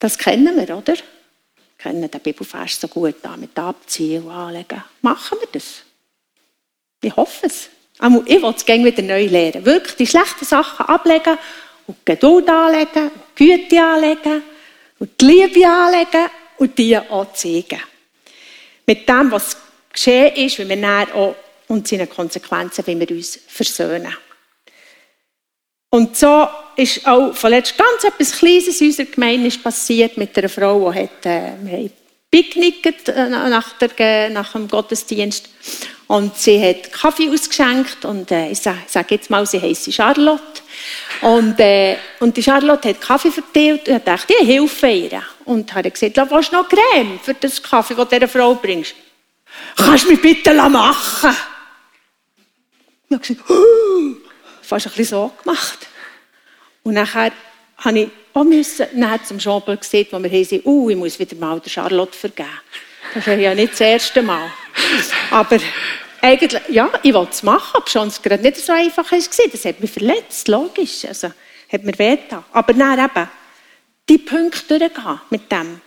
Das 0.00 0.18
kennen 0.18 0.56
wir, 0.56 0.76
oder? 0.76 0.94
Wir 0.94 1.04
kennen 1.78 2.10
den 2.10 2.20
Bibelfest 2.20 2.80
so 2.80 2.88
gut 2.88 3.24
an, 3.24 3.38
mit 3.38 3.56
Abziehen 3.56 4.24
und 4.24 4.32
Anlegen. 4.32 4.82
Machen 5.00 5.38
wir 5.38 5.48
das? 5.52 5.82
Ich 7.00 7.14
hoffe 7.14 7.46
es. 7.46 7.68
Ich 8.26 8.42
will 8.42 8.52
es 8.56 8.64
gerne 8.64 8.84
wieder 8.84 9.02
neu 9.02 9.26
lernen. 9.26 9.64
Wirklich 9.64 9.94
die 9.94 10.08
schlechten 10.08 10.44
Sachen 10.44 10.86
ablegen 10.86 11.38
und 11.86 12.04
Geduld 12.04 12.48
anlegen, 12.48 13.12
und 13.12 13.36
Güte 13.36 13.80
anlegen 13.80 14.42
und 14.98 15.20
die 15.20 15.24
Liebe 15.24 15.68
anlegen 15.68 16.26
und 16.56 16.76
die 16.76 16.98
auch 16.98 17.32
zeigen. 17.32 17.80
Mit 18.84 19.08
dem, 19.08 19.30
was 19.30 19.56
geschehen 19.92 20.34
ist, 20.34 20.58
wie 20.58 20.68
wir 20.68 20.80
dann 20.80 21.12
auch 21.12 21.36
und 21.68 21.86
seine 21.86 22.06
Konsequenzen, 22.06 22.86
wie 22.86 22.98
wir 22.98 23.10
uns 23.10 23.38
versöhnen. 23.46 24.14
Und 25.90 26.16
so 26.16 26.48
ist 26.76 27.06
auch 27.06 27.34
vorletzt 27.34 27.76
ganz 27.78 28.04
etwas 28.04 28.32
Kleines 28.32 28.80
in 28.80 28.88
unserer 28.88 29.06
Gemeinde 29.06 29.50
passiert 29.58 30.16
mit 30.16 30.36
einer 30.36 30.48
Frau, 30.48 30.92
die 30.92 30.98
hat, 30.98 31.26
äh, 31.26 31.90
picknickt 32.30 33.08
äh, 33.08 33.28
nach, 33.28 33.72
der, 33.78 34.30
nach 34.30 34.52
dem 34.52 34.68
Gottesdienst 34.68 35.48
und 36.08 36.36
sie 36.36 36.58
hat 36.62 36.90
Kaffee 36.90 37.28
ausgeschenkt 37.30 38.04
und 38.04 38.30
äh, 38.30 38.50
ich 38.50 38.60
sage 38.60 38.78
sag 38.86 39.10
jetzt 39.10 39.28
mal, 39.28 39.46
sie 39.46 39.60
heisst 39.60 39.92
Charlotte. 39.92 40.62
Und, 41.20 41.60
äh, 41.60 41.96
und 42.20 42.36
die 42.36 42.42
Charlotte 42.42 42.88
hat 42.88 43.00
Kaffee 43.00 43.30
verteilt 43.30 43.88
und 43.88 43.96
ich 43.96 44.02
dachte, 44.04 44.34
ich 44.40 44.48
helfe 44.48 44.88
ihr. 44.88 45.22
Und 45.44 45.74
habe 45.74 45.90
gesagt, 45.90 46.16
willst 46.16 46.52
du 46.52 46.56
noch 46.56 46.68
Creme 46.68 47.18
für 47.22 47.34
das 47.34 47.62
Kaffee, 47.62 47.94
das 47.94 48.08
du 48.08 48.14
dieser 48.14 48.28
Frau 48.28 48.54
bringst? 48.54 48.94
Kannst 49.76 50.04
du 50.04 50.10
mich 50.10 50.22
bitte 50.22 50.54
machen? 50.54 51.36
Ich 53.08 53.14
habe 53.14 53.26
gesagt, 53.26 53.50
oh, 53.50 54.16
fast 54.62 54.86
ein 54.86 54.92
bisschen 54.92 55.04
so 55.04 55.32
gemacht. 55.42 55.86
Und 56.82 56.94
nachher 56.94 57.32
habe 57.78 57.98
ich 57.98 58.08
auch 58.34 58.44
müssen, 58.44 58.86
zum 59.24 59.38
gesehen, 59.38 60.06
wo 60.10 60.22
wir 60.22 60.30
haben, 60.30 60.62
uh, 60.64 60.90
ich 60.90 60.96
muss 60.96 61.18
wieder 61.18 61.36
mal 61.36 61.60
der 61.60 61.70
Charlotte 61.70 62.16
vergeben. 62.16 62.48
Das 63.14 63.26
ist 63.26 63.40
ja 63.40 63.54
nicht 63.54 63.72
das 63.72 63.80
erste 63.80 64.22
Mal. 64.22 64.50
Aber 65.30 65.58
eigentlich, 66.20 66.60
ja, 66.68 66.90
ich 67.02 67.14
wollte 67.14 67.32
es 67.32 67.42
machen, 67.42 67.76
aber 67.76 67.88
schon 67.88 68.08
es 68.08 68.20
gerade 68.20 68.42
nicht 68.42 68.58
so 68.58 68.72
einfach 68.72 69.10
war. 69.10 69.18
Das 69.18 69.64
hat 69.64 69.80
mich 69.80 69.90
verletzt, 69.90 70.48
logisch. 70.48 71.04
Also, 71.06 71.32
hat 71.72 71.84
mir 71.84 71.98
wehgetan. 71.98 72.44
Aber 72.52 72.72
dann 72.72 72.98
eben, 72.98 73.28
die 74.08 74.18
Punkte 74.18 74.78
durchgehen 74.78 75.20
mit 75.30 75.50
dem. 75.50 75.80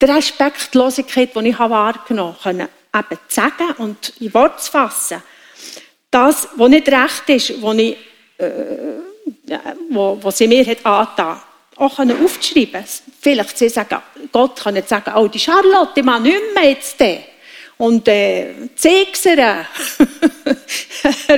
Die 0.00 0.06
Respektlosigkeit, 0.06 1.34
die 1.34 1.48
ich 1.48 1.58
wahrgenommen 1.58 2.36
habe, 2.44 2.68
eben 2.94 3.18
zu 3.28 3.34
sagen 3.34 3.72
und 3.78 4.12
in 4.20 4.34
Wort 4.34 4.62
zu 4.62 4.70
fassen. 4.70 5.22
Das, 6.14 6.48
was 6.54 6.68
nicht 6.68 6.88
recht 6.88 7.28
ist, 7.28 7.60
was, 7.60 7.76
ich, 7.76 7.96
äh, 8.38 8.46
was 9.88 10.38
sie 10.38 10.46
mir 10.46 10.64
hat 10.64 10.86
angetan 10.86 11.40
auch 11.76 11.98
aufzuschreiben. 11.98 12.84
Vielleicht 13.20 13.58
sie 13.58 13.68
sagen, 13.68 14.00
Gott 14.30 14.60
kann 14.62 14.74
nicht 14.74 14.88
sagen, 14.88 15.12
oh, 15.16 15.26
die 15.26 15.40
Charlotte, 15.40 15.92
die 15.96 16.04
mag 16.04 16.22
nicht 16.22 16.54
mehr 16.54 16.70
jetzt. 16.70 17.02
Und 17.78 18.06
äh, 18.06 18.54
zeig's 18.76 19.26
er. 19.26 19.66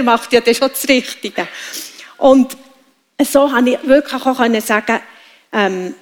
macht 0.03 0.31
ja 0.35 0.43
das 0.43 0.59
schon 0.59 0.69
das 0.69 0.87
Richtige. 0.87 1.49
Und 2.19 2.55
so 3.25 3.51
habe 3.51 3.71
ich 3.71 3.79
wirklich 3.83 4.27
auch 4.27 4.61
sagen, 4.61 5.01
ähm, 5.55 5.95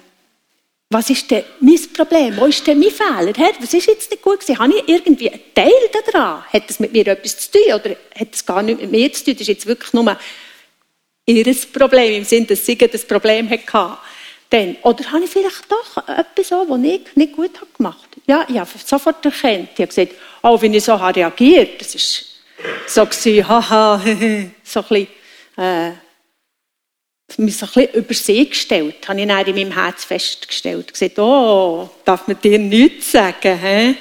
was 0.89 1.09
ist 1.09 1.29
denn 1.31 1.43
mein 1.59 1.79
Problem? 1.93 2.37
Wo 2.37 2.45
ist 2.45 2.65
denn 2.67 2.79
mein 2.79 2.91
Fehler? 2.91 3.33
Herr, 3.35 3.53
was 3.59 3.73
ist 3.73 3.87
jetzt 3.87 4.11
nicht 4.11 4.21
gut 4.21 4.39
gewesen? 4.39 4.59
Habe 4.59 4.73
ich 4.77 4.87
irgendwie 4.87 5.31
einen 5.31 5.41
Teil 5.53 5.71
daran? 5.91 6.43
Hat 6.45 6.69
das 6.69 6.79
mit 6.79 6.93
mir 6.93 7.07
etwas 7.07 7.37
zu 7.39 7.51
tun 7.51 7.73
oder 7.73 7.95
hat 8.17 8.27
es 8.33 8.45
gar 8.45 8.61
nicht 8.61 8.79
mit 8.79 8.91
mir 8.91 9.11
zu 9.11 9.25
tun? 9.25 9.33
Das 9.33 9.41
ist 9.41 9.47
jetzt 9.47 9.65
wirklich 9.65 9.93
nur 9.93 10.17
ihr 11.25 11.55
Problem, 11.73 12.13
im 12.13 12.23
Sinne, 12.23 12.45
dass 12.45 12.65
sie 12.65 12.77
das 12.77 13.05
Problem 13.05 13.49
hatte. 13.49 13.97
Dann, 14.49 14.77
oder 14.83 15.11
habe 15.11 15.23
ich 15.23 15.29
vielleicht 15.31 15.71
doch 15.71 16.07
etwas 16.07 16.49
so, 16.49 16.65
was 16.67 16.83
ich 16.83 17.15
nicht 17.15 17.33
gut 17.33 17.55
habe 17.55 17.71
gemacht 17.75 18.07
Ja, 18.27 18.45
ich 18.47 18.59
habe 18.59 18.69
sofort 18.85 19.25
erkannt. 19.25 19.69
Ich 19.73 19.79
habe 19.79 19.87
gesagt, 19.87 20.11
oh, 20.43 20.61
wenn 20.61 20.73
ich 20.75 20.83
so 20.83 20.99
habe 20.99 21.15
reagiert, 21.15 21.81
das 21.81 21.95
war 22.95 23.11
so 23.11 23.47
haha, 23.49 23.97
so 24.63 24.79
ein 24.81 24.85
bisschen, 24.87 25.07
äh, 25.57 25.91
mich 27.37 27.57
so 27.57 27.65
ein 27.65 27.71
bisschen 27.73 27.93
über 27.95 28.13
sie 28.13 28.49
gestellt, 28.49 29.07
habe 29.07 29.19
ich 29.19 29.27
dann 29.27 29.45
in 29.45 29.55
meinem 29.55 29.73
Herz 29.73 30.05
festgestellt. 30.05 30.93
Gesagt, 30.93 31.19
oh, 31.19 31.89
darf 32.05 32.27
man 32.27 32.39
dir 32.39 32.59
nichts 32.59 33.11
sagen, 33.11 33.59
he? 33.59 33.95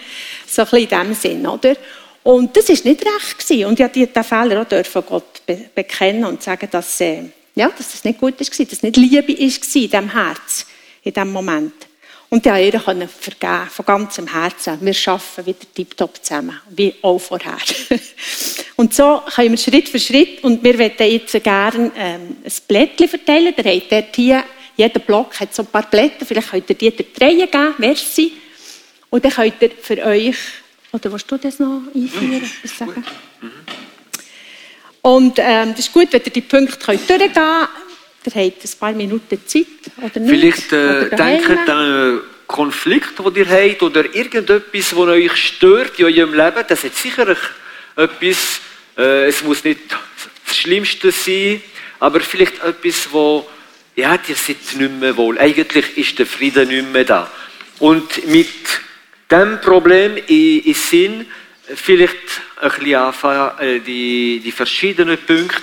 So 0.46 0.62
ein 0.62 0.68
bisschen 0.68 0.78
in 0.78 0.88
dem 0.88 1.14
Sinn, 1.14 1.46
oder? 1.46 1.74
Und 2.22 2.56
das 2.56 2.68
war 2.68 2.76
nicht 2.76 3.04
recht 3.04 3.38
gewesen. 3.38 3.66
Und 3.66 3.80
ich 3.80 3.87
durfte 3.87 4.06
diesen 4.06 4.24
Fehler 4.24 4.62
auch 4.62 4.68
dürfen 4.68 5.02
Gott 5.06 5.42
bekennen 5.74 6.24
und 6.24 6.42
sagen, 6.42 6.68
dass, 6.70 7.00
äh, 7.00 7.22
ja, 7.54 7.68
dass 7.68 7.92
das 7.92 8.04
nicht 8.04 8.20
gut 8.20 8.40
war, 8.40 8.46
dass 8.46 8.58
es 8.58 8.82
nicht 8.82 8.96
Liebe 8.96 9.28
war 9.28 9.38
in 9.38 9.50
diesem 9.50 10.12
Herz, 10.12 10.66
in 11.02 11.12
diesem 11.12 11.32
Moment. 11.32 11.74
Und 12.35 12.42
konnte 12.42 12.61
ihr 12.64 13.09
vergeben, 13.09 13.68
von 13.70 13.87
ganzem 13.87 14.27
Herzen. 14.27 14.77
Wir 14.81 14.94
arbeiten 15.07 15.47
wieder 15.47 15.73
tiptop 15.73 16.16
zusammen, 16.20 16.59
wie 16.68 16.92
auch 17.01 17.20
vorher. 17.20 17.59
und 18.77 18.92
so 18.92 19.23
können 19.33 19.53
wir 19.53 19.57
Schritt 19.57 19.88
für 19.88 20.01
Schritt, 20.01 20.42
und 20.42 20.64
wir 20.64 20.77
möchten 20.77 21.05
jetzt 21.05 21.40
gerne 21.44 21.92
ähm, 21.97 22.37
ein 22.44 22.53
Blättchen 22.66 23.09
verteilen. 23.09 23.55
Der 23.57 23.77
hat 23.77 23.83
dort 23.88 24.16
hier, 24.16 24.42
jeder 24.77 24.99
Block 24.99 25.38
hat 25.38 25.55
so 25.55 25.62
ein 25.62 25.66
paar 25.66 25.88
Blätter, 25.88 26.27
vielleicht 26.27 26.51
könnt 26.51 26.70
ihr 26.70 26.75
die 26.75 26.90
der 26.90 27.07
Dreie 27.16 27.47
geben, 27.47 27.75
merci. 27.79 28.33
Und 29.11 29.25
dann 29.25 29.31
könnt 29.31 29.62
ihr 29.62 29.70
für 29.81 30.05
euch, 30.05 30.37
oder 30.90 31.12
willst 31.12 31.31
du 31.31 31.37
das 31.37 31.61
noch 31.61 31.83
einführen? 31.94 32.51
Sagen? 32.64 33.05
Und 35.03 35.38
ähm, 35.38 35.70
das 35.70 35.87
ist 35.87 35.92
gut, 35.92 36.09
wenn 36.11 36.23
ihr 36.25 36.33
die 36.33 36.40
Punkte 36.40 36.79
könnt 36.79 37.09
durchgehen 37.09 37.33
könnt. 37.33 37.68
Ihr 38.26 38.32
habt 38.32 38.64
ein 38.64 38.78
paar 38.78 38.92
Minuten 38.92 39.38
Zeit, 39.46 39.66
oder 39.98 40.20
nicht? 40.20 40.30
Vielleicht 40.30 40.72
äh, 40.72 41.10
denkt 41.14 41.68
an 41.68 41.78
einen 41.78 42.20
Konflikt, 42.46 43.18
den 43.18 43.34
ihr 43.34 43.48
habt, 43.48 43.82
oder 43.82 44.14
irgendetwas, 44.14 44.90
das 44.90 44.94
euch 44.94 45.37
stört 45.37 45.98
in 45.98 46.06
eurem 46.06 46.32
Leben. 46.32 46.64
Das 46.66 46.84
hat 46.84 46.94
sicher 46.94 47.37
etwas, 47.96 48.60
äh, 48.96 49.26
es 49.26 49.42
muss 49.42 49.64
nicht 49.64 49.80
das 50.46 50.56
Schlimmste 50.56 51.10
sein, 51.10 51.60
aber 52.00 52.20
vielleicht 52.20 52.62
etwas, 52.62 53.08
wo 53.10 53.46
ja, 53.96 54.18
ihr 54.26 54.34
seid 54.34 54.56
nicht 54.78 55.00
mehr 55.00 55.16
wohl. 55.16 55.38
Eigentlich 55.38 55.96
ist 55.96 56.18
der 56.18 56.26
Frieden 56.26 56.68
nicht 56.68 56.92
mehr 56.92 57.04
da. 57.04 57.30
Und 57.78 58.26
mit 58.26 58.48
dem 59.30 59.60
Problem 59.60 60.16
in, 60.16 60.60
in 60.60 60.74
Sinn, 60.74 61.26
vielleicht 61.74 62.14
ein 62.60 62.70
bisschen 62.70 62.94
anfangen, 62.94 63.58
äh, 63.58 63.80
die, 63.80 64.40
die 64.42 64.52
verschiedenen 64.52 65.18
Punkte 65.18 65.62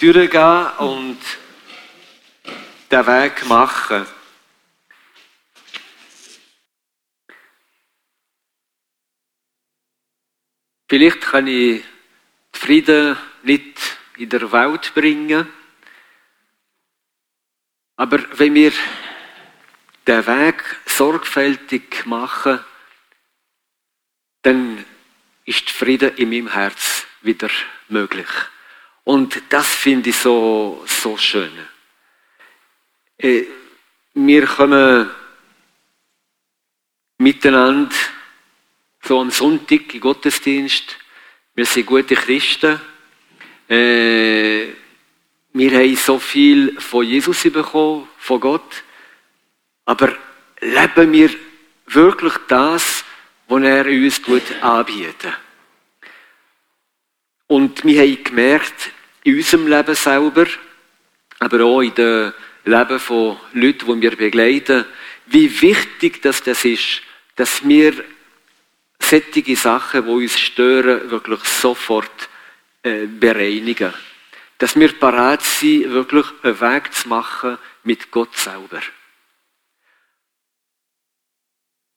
durchgehen 0.00 0.66
und 0.78 1.18
den 2.90 3.06
Weg 3.06 3.46
machen. 3.46 4.06
Vielleicht 10.88 11.20
kann 11.20 11.46
ich 11.48 11.82
Frieden 12.52 13.16
nicht 13.42 13.98
in 14.16 14.28
der 14.28 14.52
Welt 14.52 14.94
bringen, 14.94 15.48
aber 17.96 18.38
wenn 18.38 18.54
wir 18.54 18.72
den 20.06 20.26
Weg 20.26 20.62
sorgfältig 20.86 22.06
machen, 22.06 22.64
dann 24.42 24.84
ist 25.44 25.70
Frieden 25.70 26.16
in 26.16 26.30
meinem 26.30 26.52
Herz 26.52 27.06
wieder 27.22 27.50
möglich. 27.88 28.28
Und 29.02 29.42
das 29.48 29.66
finde 29.66 30.10
ich 30.10 30.16
so, 30.16 30.84
so 30.86 31.16
schön. 31.16 31.52
Äh, 33.18 33.44
wir 34.12 34.46
kommen 34.46 35.10
miteinander 37.18 37.94
so 39.02 39.20
am 39.20 39.30
Sonntag 39.30 39.94
im 39.94 40.00
Gottesdienst. 40.00 40.96
Wir 41.54 41.64
sind 41.64 41.86
gute 41.86 42.14
Christen. 42.14 42.80
Äh, 43.68 44.66
wir 45.52 45.70
haben 45.70 45.96
so 45.96 46.18
viel 46.18 46.78
von 46.78 47.06
Jesus 47.06 47.42
bekommen, 47.44 48.06
von 48.18 48.40
Gott. 48.40 48.84
Aber 49.86 50.14
leben 50.60 51.12
wir 51.12 51.30
wirklich 51.86 52.34
das, 52.48 53.04
was 53.48 53.62
er 53.62 53.86
uns 53.86 54.20
anbietet? 54.60 55.32
Und 57.46 57.82
wir 57.82 58.02
haben 58.02 58.24
gemerkt, 58.24 58.90
in 59.22 59.36
unserem 59.36 59.68
Leben 59.68 59.94
selber, 59.94 60.46
aber 61.38 61.64
auch 61.64 61.80
in 61.80 61.94
den 61.94 62.32
Leben 62.66 62.98
von 62.98 63.38
Leuten, 63.52 63.86
die 63.86 64.02
wir 64.02 64.16
begleiten, 64.16 64.84
wie 65.26 65.62
wichtig 65.62 66.20
das, 66.20 66.42
das 66.42 66.64
ist, 66.64 67.00
dass 67.36 67.66
wir 67.66 68.04
sättige 68.98 69.54
Sachen, 69.56 70.04
die 70.04 70.10
uns 70.10 70.38
stören, 70.38 71.10
wirklich 71.10 71.44
sofort 71.44 72.28
äh, 72.82 73.06
bereinigen. 73.06 73.94
Dass 74.58 74.74
wir 74.74 74.92
parat 74.94 75.42
sind, 75.42 75.90
wirklich 75.90 76.26
einen 76.42 76.60
Weg 76.60 76.92
zu 76.92 77.08
machen 77.08 77.58
mit 77.84 78.10
Gott 78.10 78.36
selber. 78.36 78.80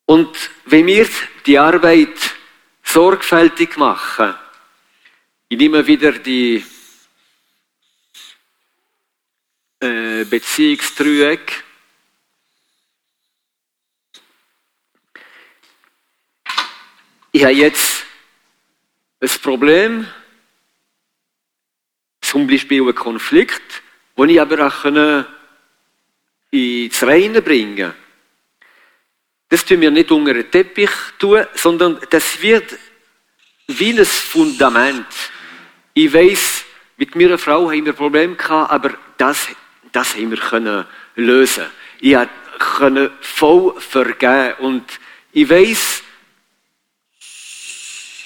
Und 0.06 0.36
wenn 0.66 0.86
wir 0.86 1.08
die 1.46 1.58
Arbeit 1.58 2.36
sorgfältig 2.84 3.78
machen, 3.78 4.36
ich 5.48 5.58
nehme 5.58 5.86
wieder 5.88 6.12
die 6.12 6.64
äh. 9.82 10.26
Ich 17.32 17.44
habe 17.44 17.54
jetzt 17.54 18.06
ein 19.22 19.30
Problem, 19.42 20.08
zum 22.22 22.48
Beispiel 22.48 22.82
einen 22.82 22.96
Konflikt, 22.96 23.82
den 24.18 24.30
ich 24.30 24.42
aber 24.42 24.68
auch 24.68 24.86
ins 26.52 27.04
Reine 27.04 27.42
bringen 27.42 27.76
kann. 27.76 27.94
Das 29.48 29.66
tun 29.66 29.82
wir 29.82 29.92
nicht 29.92 30.12
unter 30.12 30.34
den 30.34 30.50
Teppich 30.50 30.92
tun, 31.18 31.46
sondern 31.56 32.00
das 32.10 32.42
wird 32.42 32.78
wie 33.68 33.98
ein 33.98 34.06
Fundament. 34.06 35.08
Ich 35.94 36.14
weiß, 36.14 36.66
mit 36.98 37.16
meiner 37.16 37.38
Frau 37.38 37.70
haben 37.72 37.86
wir 37.86 37.94
Probleme 37.94 38.36
gehabt, 38.36 38.72
aber 38.72 38.98
das 39.18 39.48
das 39.92 40.16
haben 40.16 40.32
wir 40.32 40.38
können 40.38 40.86
lösen. 41.16 41.66
Ich 42.00 42.16
konnte 42.60 43.12
voll 43.22 43.80
vergeben. 43.80 44.54
Und 44.60 44.86
ich 45.32 45.50
weiss, 45.50 46.04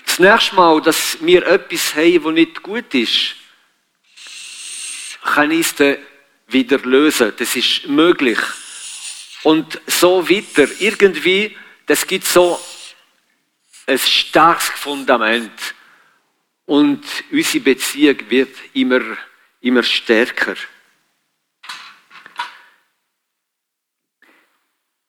das 0.05 0.19
nächste 0.19 0.55
Mal, 0.55 0.81
dass 0.81 1.17
wir 1.21 1.45
etwas 1.47 1.95
haben, 1.95 2.23
das 2.23 2.33
nicht 2.33 2.61
gut 2.61 2.93
ist, 2.93 3.35
kann 5.23 5.51
ich 5.51 5.61
es 5.61 5.75
dann 5.75 5.97
wieder 6.47 6.79
lösen. 6.79 7.33
Das 7.37 7.55
ist 7.55 7.87
möglich. 7.87 8.39
Und 9.43 9.79
so 9.87 10.29
weiter. 10.29 10.67
Irgendwie, 10.79 11.57
das 11.85 12.05
gibt 12.05 12.25
so 12.25 12.59
ein 13.87 13.99
starkes 13.99 14.69
Fundament. 14.69 15.51
Und 16.65 17.03
unsere 17.31 17.63
Beziehung 17.63 18.17
wird 18.29 18.55
immer, 18.73 19.01
immer 19.61 19.83
stärker. 19.83 20.55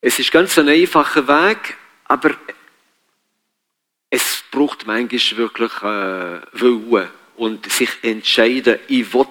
Es 0.06 0.18
ist 0.18 0.30
ganz 0.30 0.58
ein 0.58 0.68
einfacher 0.68 1.26
Weg, 1.26 1.78
aber 2.04 2.32
es 4.10 4.44
braucht 4.50 4.86
manchmal 4.86 5.38
wirklich 5.38 5.72
äh, 5.82 6.42
Willen 6.60 7.08
und 7.36 7.72
sich 7.72 7.88
entscheiden, 8.02 8.80
ich 8.88 9.14
will 9.14 9.26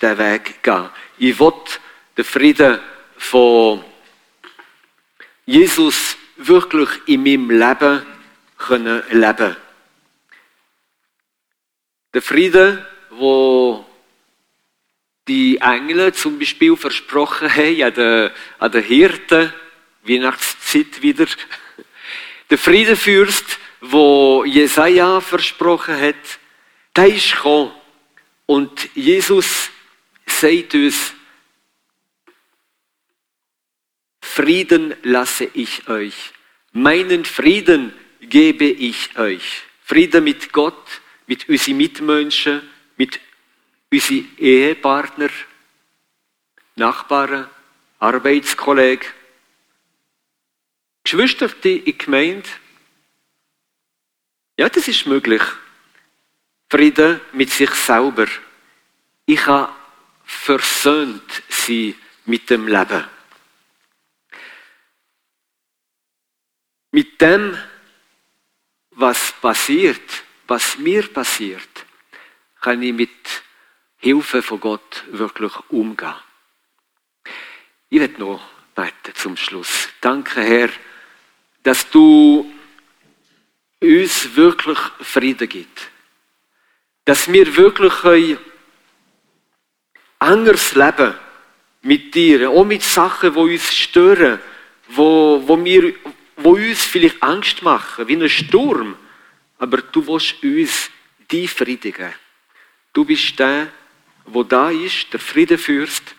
den 0.00 0.16
Weg 0.16 0.62
gehen. 0.62 0.88
Ich 1.18 1.38
will 1.38 1.52
den 2.16 2.24
Frieden 2.24 2.78
von 3.18 3.84
Jesus 5.44 6.16
wirklich 6.36 6.88
in 7.04 7.22
meinem 7.22 7.50
Leben 7.50 8.06
können 8.56 9.02
leben. 9.10 9.56
Der 12.14 12.22
Frieden, 12.22 12.82
wo 13.10 13.84
die 15.28 15.58
Engel 15.58 16.14
zum 16.14 16.38
Beispiel 16.38 16.78
versprochen 16.78 17.54
haben 17.54 18.30
an 18.58 18.72
den, 18.72 18.82
Hirten, 18.84 19.52
Weihnachtszeit 20.06 21.02
wieder. 21.02 21.26
Der 22.50 22.58
Friedenfürst, 22.58 23.58
wo 23.80 24.44
Jesaja 24.44 25.20
versprochen 25.20 25.98
hat, 25.98 26.38
der 26.94 27.06
ist 27.06 27.32
gekommen. 27.32 27.72
Und 28.46 28.88
Jesus 28.94 29.70
sagt 30.26 30.74
uns, 30.74 31.14
Frieden 34.20 34.94
lasse 35.02 35.48
ich 35.54 35.88
euch. 35.88 36.32
Meinen 36.72 37.24
Frieden 37.24 37.92
gebe 38.20 38.64
ich 38.64 39.16
euch. 39.16 39.62
Frieden 39.84 40.24
mit 40.24 40.52
Gott, 40.52 41.00
mit 41.26 41.48
unseren 41.48 41.76
Mitmenschen, 41.76 42.62
mit 42.96 43.20
unseren 43.92 44.28
Ehepartner, 44.38 45.30
Nachbarn, 46.74 47.48
Arbeitskollegen, 48.00 49.06
Geschwister 51.14 51.48
in 51.62 51.84
der 51.84 51.92
Gemeinde. 51.92 52.48
Ja, 54.58 54.68
das 54.68 54.88
ist 54.88 55.06
möglich. 55.06 55.42
Frieden 56.68 57.20
mit 57.32 57.50
sich 57.50 57.70
selber. 57.70 58.26
Ich 59.24 59.40
kann 59.40 59.68
versöhnt 60.24 61.42
sein 61.48 61.94
mit 62.24 62.50
dem 62.50 62.66
Leben. 62.66 63.04
Mit 66.90 67.20
dem, 67.20 67.56
was 68.90 69.32
passiert, 69.40 70.24
was 70.48 70.78
mir 70.78 71.06
passiert, 71.12 71.86
kann 72.60 72.82
ich 72.82 72.92
mit 72.92 73.42
Hilfe 73.98 74.42
von 74.42 74.58
Gott 74.58 75.04
wirklich 75.12 75.52
umgehen. 75.68 76.14
Ich 77.88 78.00
werde 78.00 78.18
noch 78.18 78.44
beten 78.74 79.14
zum 79.14 79.36
Schluss. 79.36 79.88
Danke, 80.00 80.42
Herr, 80.42 80.70
dass 81.64 81.90
du 81.90 82.46
uns 83.80 84.36
wirklich 84.36 84.78
Frieden 85.00 85.48
gibst. 85.48 85.90
Dass 87.04 87.30
wir 87.30 87.56
wirklich 87.56 88.04
ein 88.04 88.38
anderes 90.18 90.74
Leben 90.74 91.14
mit 91.82 92.14
dir, 92.14 92.50
auch 92.50 92.64
mit 92.64 92.82
Sachen, 92.82 93.32
die 93.32 93.38
uns 93.38 93.74
stören, 93.74 94.38
wo, 94.88 95.42
wo, 95.46 95.62
wir, 95.64 95.94
wo 96.36 96.50
uns 96.50 96.84
vielleicht 96.84 97.22
Angst 97.22 97.62
machen, 97.62 98.08
wie 98.08 98.16
ein 98.16 98.28
Sturm. 98.28 98.96
Aber 99.58 99.78
du 99.78 100.06
willst 100.06 100.42
uns 100.42 100.90
die 101.30 101.48
Frieden 101.48 101.92
geben. 101.92 102.14
Du 102.92 103.04
bist 103.04 103.38
der, 103.38 103.68
wo 104.26 104.42
da 104.42 104.70
ist, 104.70 105.12
der 105.12 105.20
Friedenfürst, 105.20 106.14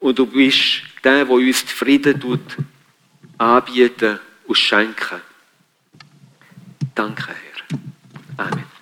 und 0.00 0.18
du 0.18 0.26
bist 0.26 0.82
der, 1.02 1.24
der 1.24 1.30
uns 1.30 1.64
den 1.64 1.68
Frieden 1.68 2.20
tut, 2.20 2.56
anbieten 3.36 4.20
und. 4.48 5.20
Danke, 6.94 7.28
Herr. 7.28 8.46
Amen. 8.46 8.77